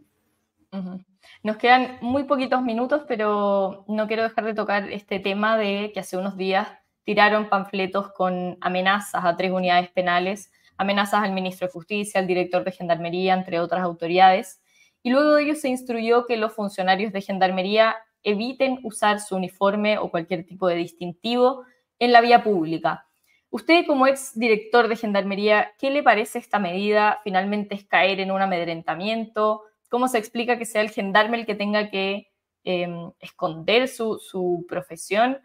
Nos 1.41 1.55
quedan 1.55 1.97
muy 2.01 2.23
poquitos 2.25 2.61
minutos, 2.61 3.03
pero 3.07 3.85
no 3.87 4.07
quiero 4.07 4.23
dejar 4.23 4.43
de 4.43 4.53
tocar 4.53 4.91
este 4.91 5.19
tema 5.19 5.57
de 5.57 5.91
que 5.93 6.01
hace 6.01 6.17
unos 6.17 6.35
días 6.35 6.67
tiraron 7.05 7.47
panfletos 7.47 8.11
con 8.11 8.57
amenazas 8.59 9.23
a 9.23 9.37
tres 9.37 9.51
unidades 9.51 9.89
penales, 9.91 10.51
amenazas 10.77 11.23
al 11.23 11.31
ministro 11.31 11.67
de 11.67 11.73
Justicia, 11.73 12.19
al 12.19 12.27
director 12.27 12.65
de 12.65 12.73
Gendarmería, 12.73 13.33
entre 13.33 13.61
otras 13.61 13.81
autoridades. 13.81 14.61
Y 15.01 15.11
luego 15.11 15.35
de 15.35 15.43
ello 15.43 15.55
se 15.55 15.69
instruyó 15.69 16.25
que 16.25 16.35
los 16.35 16.51
funcionarios 16.51 17.13
de 17.13 17.21
Gendarmería 17.21 17.95
eviten 18.23 18.79
usar 18.83 19.19
su 19.19 19.35
uniforme 19.35 19.97
o 19.97 20.09
cualquier 20.11 20.45
tipo 20.45 20.67
de 20.67 20.75
distintivo 20.75 21.63
en 21.99 22.11
la 22.11 22.21
vía 22.21 22.43
pública. 22.43 23.05
Usted, 23.51 23.85
como 23.87 24.05
ex 24.05 24.37
director 24.37 24.87
de 24.87 24.95
Gendarmería, 24.95 25.71
¿qué 25.79 25.89
le 25.89 26.03
parece 26.03 26.37
esta 26.37 26.59
medida? 26.59 27.19
¿Finalmente 27.23 27.75
es 27.75 27.85
caer 27.85 28.19
en 28.19 28.31
un 28.31 28.41
amedrentamiento? 28.41 29.63
¿Cómo 29.89 30.07
se 30.07 30.19
explica 30.19 30.57
que 30.59 30.65
sea 30.65 30.81
el 30.81 30.91
gendarme 30.91 31.37
el 31.37 31.45
que 31.47 31.55
tenga 31.55 31.89
que 31.89 32.27
em, 32.63 33.11
esconder 33.19 33.87
su, 33.87 34.19
su 34.19 34.65
profesión 34.69 35.39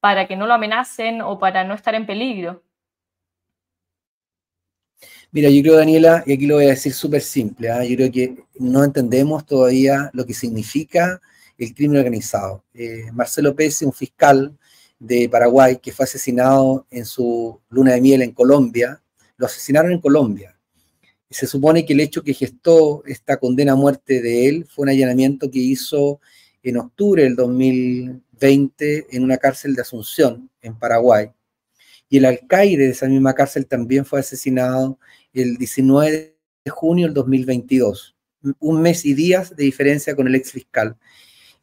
para 0.00 0.26
que 0.26 0.36
no 0.36 0.46
lo 0.46 0.54
amenacen 0.54 1.20
o 1.20 1.38
para 1.38 1.64
no 1.64 1.74
estar 1.74 1.94
en 1.94 2.06
peligro? 2.06 2.62
Mira, 5.30 5.50
yo 5.50 5.62
creo, 5.62 5.76
Daniela, 5.76 6.22
y 6.26 6.32
aquí 6.32 6.46
lo 6.46 6.54
voy 6.54 6.66
a 6.66 6.70
decir 6.70 6.94
súper 6.94 7.20
simple, 7.20 7.70
¿ah? 7.70 7.84
yo 7.84 7.96
creo 7.96 8.12
que 8.12 8.44
no 8.54 8.84
entendemos 8.84 9.44
todavía 9.44 10.08
lo 10.12 10.24
que 10.24 10.32
significa 10.32 11.20
el 11.58 11.74
crimen 11.74 11.98
organizado. 11.98 12.64
Eh, 12.74 13.06
Marcelo 13.12 13.54
Pérez, 13.54 13.82
un 13.82 13.92
fiscal 13.92 14.56
de 14.98 15.28
Paraguay 15.28 15.78
que 15.82 15.92
fue 15.92 16.04
asesinado 16.04 16.86
en 16.90 17.04
su 17.04 17.60
luna 17.68 17.92
de 17.92 18.00
miel 18.00 18.22
en 18.22 18.32
Colombia, 18.32 19.02
lo 19.36 19.46
asesinaron 19.46 19.92
en 19.92 20.00
Colombia. 20.00 20.56
Se 21.30 21.46
supone 21.46 21.84
que 21.84 21.94
el 21.94 22.00
hecho 22.00 22.22
que 22.22 22.34
gestó 22.34 23.02
esta 23.06 23.38
condena 23.38 23.72
a 23.72 23.76
muerte 23.76 24.22
de 24.22 24.48
él 24.48 24.66
fue 24.66 24.84
un 24.84 24.90
allanamiento 24.90 25.50
que 25.50 25.58
hizo 25.58 26.20
en 26.62 26.76
octubre 26.76 27.24
del 27.24 27.34
2020 27.34 29.06
en 29.10 29.24
una 29.24 29.36
cárcel 29.38 29.74
de 29.74 29.82
Asunción, 29.82 30.50
en 30.62 30.78
Paraguay. 30.78 31.30
Y 32.08 32.18
el 32.18 32.26
alcaide 32.26 32.84
de 32.84 32.90
esa 32.90 33.06
misma 33.06 33.34
cárcel 33.34 33.66
también 33.66 34.04
fue 34.04 34.20
asesinado 34.20 34.98
el 35.32 35.56
19 35.56 36.36
de 36.64 36.70
junio 36.70 37.06
del 37.06 37.14
2022. 37.14 38.16
Un 38.60 38.80
mes 38.80 39.04
y 39.04 39.14
días 39.14 39.56
de 39.56 39.64
diferencia 39.64 40.14
con 40.14 40.28
el 40.28 40.34
ex 40.36 40.52
fiscal 40.52 40.96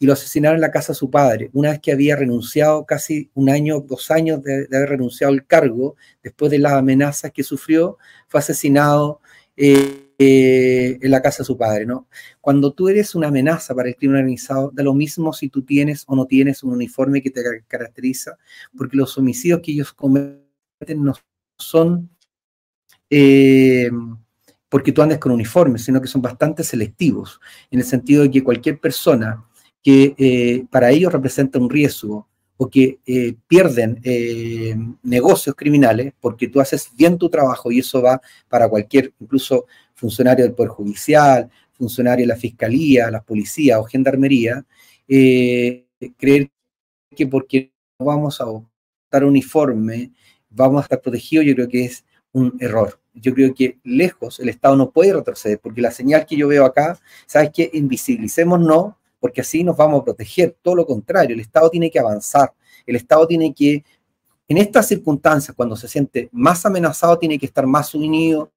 y 0.01 0.07
lo 0.07 0.13
asesinaron 0.13 0.55
en 0.55 0.61
la 0.61 0.71
casa 0.71 0.93
de 0.93 0.97
su 0.97 1.11
padre, 1.11 1.51
una 1.53 1.69
vez 1.69 1.79
que 1.79 1.91
había 1.91 2.15
renunciado 2.15 2.87
casi 2.87 3.29
un 3.35 3.51
año, 3.51 3.81
dos 3.81 4.09
años 4.09 4.41
de, 4.41 4.65
haber 4.75 4.89
renunciado 4.89 5.31
al 5.31 5.45
cargo, 5.45 5.95
después 6.23 6.49
de 6.49 6.57
las 6.57 6.73
amenazas 6.73 7.31
que 7.31 7.43
sufrió, 7.43 7.99
fue 8.27 8.39
asesinado 8.39 9.21
eh, 9.55 10.11
eh, 10.17 10.97
en 10.99 11.11
la 11.11 11.21
casa 11.21 11.43
de 11.43 11.45
su 11.45 11.55
padre. 11.55 11.85
¿no? 11.85 12.07
Cuando 12.41 12.73
tú 12.73 12.89
eres 12.89 13.13
una 13.13 13.27
amenaza 13.27 13.75
para 13.75 13.89
el 13.89 13.95
crimen 13.95 14.17
organizado, 14.17 14.71
da 14.73 14.81
lo 14.81 14.95
mismo 14.95 15.33
si 15.33 15.49
tú 15.49 15.61
tienes 15.61 16.03
o 16.07 16.15
no 16.15 16.25
tienes 16.25 16.63
un 16.63 16.73
uniforme 16.73 17.21
que 17.21 17.29
te 17.29 17.43
caracteriza, 17.67 18.39
porque 18.75 18.97
los 18.97 19.15
homicidios 19.19 19.61
que 19.61 19.71
ellos 19.73 19.93
cometen 19.93 20.41
no 20.97 21.13
son... 21.59 22.09
Eh, 23.07 23.91
porque 24.67 24.93
tú 24.93 25.03
andes 25.03 25.19
con 25.19 25.33
uniforme, 25.33 25.77
sino 25.77 26.01
que 26.01 26.07
son 26.07 26.23
bastante 26.23 26.63
selectivos, 26.63 27.39
en 27.69 27.79
el 27.79 27.85
sentido 27.85 28.23
de 28.23 28.31
que 28.31 28.41
cualquier 28.41 28.79
persona 28.79 29.45
que 29.83 30.15
eh, 30.17 30.65
para 30.69 30.91
ellos 30.91 31.11
representa 31.11 31.59
un 31.59 31.69
riesgo 31.69 32.27
o 32.57 32.69
que 32.69 32.99
eh, 33.05 33.35
pierden 33.47 33.99
eh, 34.03 34.75
negocios 35.03 35.55
criminales 35.55 36.13
porque 36.19 36.47
tú 36.47 36.59
haces 36.61 36.91
bien 36.95 37.17
tu 37.17 37.29
trabajo 37.29 37.71
y 37.71 37.79
eso 37.79 38.01
va 38.01 38.21
para 38.47 38.69
cualquier, 38.69 39.13
incluso 39.19 39.65
funcionario 39.95 40.45
del 40.45 40.53
Poder 40.53 40.69
Judicial, 40.71 41.49
funcionario 41.73 42.23
de 42.23 42.33
la 42.33 42.35
Fiscalía, 42.35 43.09
la 43.09 43.23
Policía 43.23 43.79
o 43.79 43.85
Gendarmería, 43.85 44.63
creer 45.07 46.51
que 47.15 47.27
porque 47.27 47.73
no 47.99 48.05
vamos 48.05 48.39
a 48.39 48.45
dar 49.11 49.25
uniforme 49.25 50.11
vamos 50.51 50.81
a 50.81 50.83
estar 50.83 51.01
protegidos, 51.01 51.45
yo 51.45 51.55
creo 51.55 51.67
que 51.67 51.85
es 51.85 52.05
un 52.33 52.55
error. 52.59 52.99
Yo 53.13 53.33
creo 53.33 53.53
que 53.53 53.79
lejos 53.83 54.39
el 54.39 54.49
Estado 54.49 54.75
no 54.75 54.91
puede 54.91 55.13
retroceder, 55.13 55.59
porque 55.59 55.81
la 55.81 55.91
señal 55.91 56.25
que 56.25 56.37
yo 56.37 56.47
veo 56.47 56.65
acá, 56.65 56.99
¿sabes 57.25 57.51
qué? 57.53 57.69
Invisibilicemos 57.73 58.59
no, 58.59 58.97
porque 59.21 59.39
así 59.39 59.63
nos 59.63 59.77
vamos 59.77 60.01
a 60.01 60.03
proteger. 60.03 60.57
Todo 60.61 60.75
lo 60.75 60.85
contrario, 60.85 61.35
el 61.35 61.39
Estado 61.39 61.69
tiene 61.69 61.89
que 61.89 61.99
avanzar. 61.99 62.51
El 62.85 62.95
Estado 62.97 63.27
tiene 63.27 63.53
que, 63.53 63.85
en 64.47 64.57
estas 64.57 64.87
circunstancias, 64.87 65.55
cuando 65.55 65.75
se 65.77 65.87
siente 65.87 66.27
más 66.33 66.65
amenazado, 66.65 67.17
tiene 67.19 67.37
que 67.37 67.45
estar 67.45 67.65
más 67.67 67.93
unido. 67.93 68.51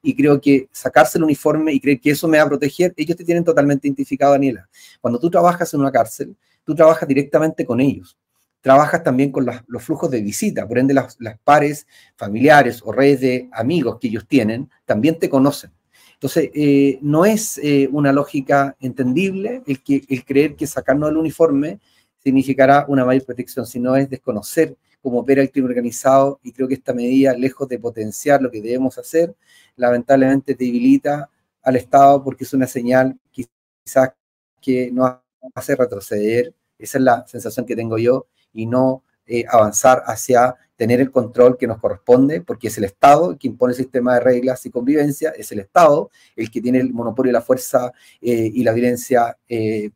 Y 0.00 0.14
creo 0.14 0.40
que 0.40 0.68
sacarse 0.70 1.18
el 1.18 1.24
uniforme 1.24 1.72
y 1.72 1.80
creer 1.80 2.00
que 2.00 2.12
eso 2.12 2.28
me 2.28 2.38
va 2.38 2.44
a 2.44 2.48
proteger, 2.48 2.94
ellos 2.96 3.16
te 3.16 3.24
tienen 3.24 3.42
totalmente 3.42 3.88
identificado, 3.88 4.32
Daniela. 4.32 4.68
Cuando 5.00 5.18
tú 5.18 5.28
trabajas 5.28 5.74
en 5.74 5.80
una 5.80 5.90
cárcel, 5.90 6.36
tú 6.62 6.74
trabajas 6.74 7.08
directamente 7.08 7.66
con 7.66 7.80
ellos. 7.80 8.16
Trabajas 8.60 9.02
también 9.02 9.32
con 9.32 9.44
los 9.44 9.82
flujos 9.82 10.10
de 10.10 10.20
visita, 10.20 10.66
por 10.68 10.78
ende 10.78 10.94
las 10.94 11.16
pares 11.42 11.86
familiares 12.16 12.80
o 12.84 12.92
redes 12.92 13.20
de 13.20 13.48
amigos 13.52 13.98
que 14.00 14.06
ellos 14.08 14.26
tienen 14.28 14.70
también 14.84 15.18
te 15.18 15.28
conocen. 15.28 15.72
Entonces, 16.16 16.50
eh, 16.54 16.98
no 17.02 17.26
es 17.26 17.58
eh, 17.58 17.88
una 17.92 18.10
lógica 18.10 18.74
entendible 18.80 19.62
el, 19.66 19.82
que, 19.82 20.02
el 20.08 20.24
creer 20.24 20.56
que 20.56 20.66
sacarnos 20.66 21.10
el 21.10 21.18
uniforme 21.18 21.78
significará 22.22 22.86
una 22.88 23.04
mayor 23.04 23.24
protección, 23.26 23.66
sino 23.66 23.94
es 23.96 24.08
desconocer 24.08 24.76
cómo 25.02 25.20
opera 25.20 25.42
el 25.42 25.50
crimen 25.50 25.70
organizado 25.70 26.40
y 26.42 26.52
creo 26.52 26.66
que 26.66 26.74
esta 26.74 26.94
medida, 26.94 27.34
lejos 27.34 27.68
de 27.68 27.78
potenciar 27.78 28.40
lo 28.40 28.50
que 28.50 28.62
debemos 28.62 28.96
hacer, 28.96 29.36
lamentablemente 29.76 30.54
debilita 30.54 31.30
al 31.62 31.76
Estado 31.76 32.24
porque 32.24 32.44
es 32.44 32.52
una 32.54 32.66
señal 32.66 33.18
quizás 33.30 34.14
que 34.60 34.90
nos 34.90 35.12
hace 35.54 35.76
retroceder, 35.76 36.54
esa 36.78 36.98
es 36.98 37.04
la 37.04 37.26
sensación 37.26 37.66
que 37.66 37.76
tengo 37.76 37.98
yo, 37.98 38.26
y 38.52 38.66
no 38.66 39.04
eh, 39.26 39.44
avanzar 39.48 40.02
hacia 40.06 40.54
tener 40.76 41.00
el 41.00 41.10
control 41.10 41.56
que 41.56 41.66
nos 41.66 41.78
corresponde, 41.78 42.42
porque 42.42 42.68
es 42.68 42.78
el 42.78 42.84
Estado 42.84 43.30
el 43.30 43.38
que 43.38 43.48
impone 43.48 43.72
el 43.72 43.78
sistema 43.78 44.14
de 44.14 44.20
reglas 44.20 44.64
y 44.66 44.70
convivencia, 44.70 45.30
es 45.30 45.50
el 45.52 45.60
Estado 45.60 46.10
el 46.36 46.50
que 46.50 46.60
tiene 46.60 46.78
el 46.78 46.92
monopolio 46.92 47.30
de 47.30 47.38
la 47.38 47.42
fuerza 47.42 47.92
eh, 48.20 48.50
y 48.52 48.62
la 48.62 48.72
violencia 48.72 49.36
eh, 49.48 49.90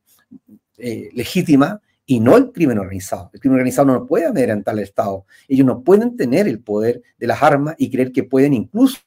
legítima, 1.12 1.80
y 2.10 2.18
no 2.18 2.36
el 2.36 2.50
crimen 2.50 2.76
organizado. 2.76 3.30
El 3.32 3.38
crimen 3.38 3.54
organizado 3.54 3.86
no 3.86 4.04
puede 4.04 4.26
amedrentar 4.26 4.74
al 4.74 4.80
Estado. 4.80 5.26
Ellos 5.46 5.64
no 5.64 5.84
pueden 5.84 6.16
tener 6.16 6.48
el 6.48 6.58
poder 6.58 7.02
de 7.16 7.26
las 7.28 7.40
armas 7.40 7.76
y 7.78 7.88
creer 7.88 8.10
que 8.10 8.24
pueden 8.24 8.52
incluso 8.52 8.98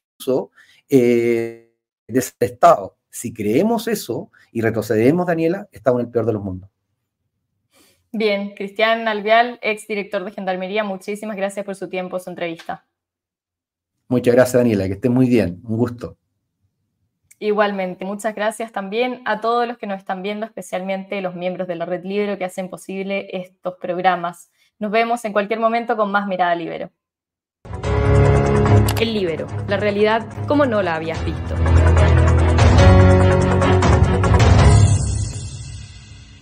eh, 0.88 1.70
de 2.08 2.20
ese 2.20 2.32
Estado. 2.40 2.96
Si 3.10 3.34
creemos 3.34 3.90
eso 3.90 4.32
y 4.54 4.62
retrocedemos, 4.62 5.28
Daniela, 5.28 5.68
estamos 5.74 6.00
en 6.00 6.06
el 6.06 6.12
peor 6.14 6.26
de 6.26 6.32
los 6.32 6.42
mundos. 6.42 6.70
Bien, 8.16 8.54
Cristian 8.54 9.08
Alvial, 9.08 9.58
ex 9.64 9.88
director 9.88 10.24
de 10.24 10.30
Gendarmería, 10.30 10.84
muchísimas 10.84 11.36
gracias 11.36 11.66
por 11.66 11.74
su 11.76 11.90
tiempo, 11.90 12.20
su 12.20 12.30
entrevista. 12.30 12.86
Muchas 14.08 14.36
gracias, 14.36 14.62
Daniela, 14.62 14.86
que 14.86 14.94
esté 14.94 15.10
muy 15.10 15.28
bien, 15.28 15.60
un 15.64 15.78
gusto. 15.78 16.16
Igualmente, 17.40 18.06
muchas 18.06 18.36
gracias 18.36 18.72
también 18.72 19.24
a 19.26 19.42
todos 19.42 19.68
los 19.68 19.80
que 19.80 19.88
nos 19.88 19.98
están 19.98 20.22
viendo, 20.22 20.46
especialmente 20.46 21.20
los 21.22 21.34
miembros 21.34 21.68
de 21.68 21.76
la 21.76 21.86
Red 21.86 22.06
Libero 22.06 22.38
que 22.38 22.46
hacen 22.46 22.70
posible 22.70 23.30
estos 23.32 23.78
programas. 23.82 24.52
Nos 24.78 24.92
vemos 24.92 25.26
en 25.26 25.34
cualquier 25.34 25.60
momento 25.60 25.98
con 25.98 26.12
más 26.12 26.28
Mirada 26.28 26.54
Libero. 26.54 26.92
El 29.02 29.12
Libero, 29.12 29.48
la 29.68 29.78
realidad 29.78 30.24
como 30.48 30.68
no 30.68 30.84
la 30.84 30.96
habías 30.96 31.26
visto. 31.26 31.56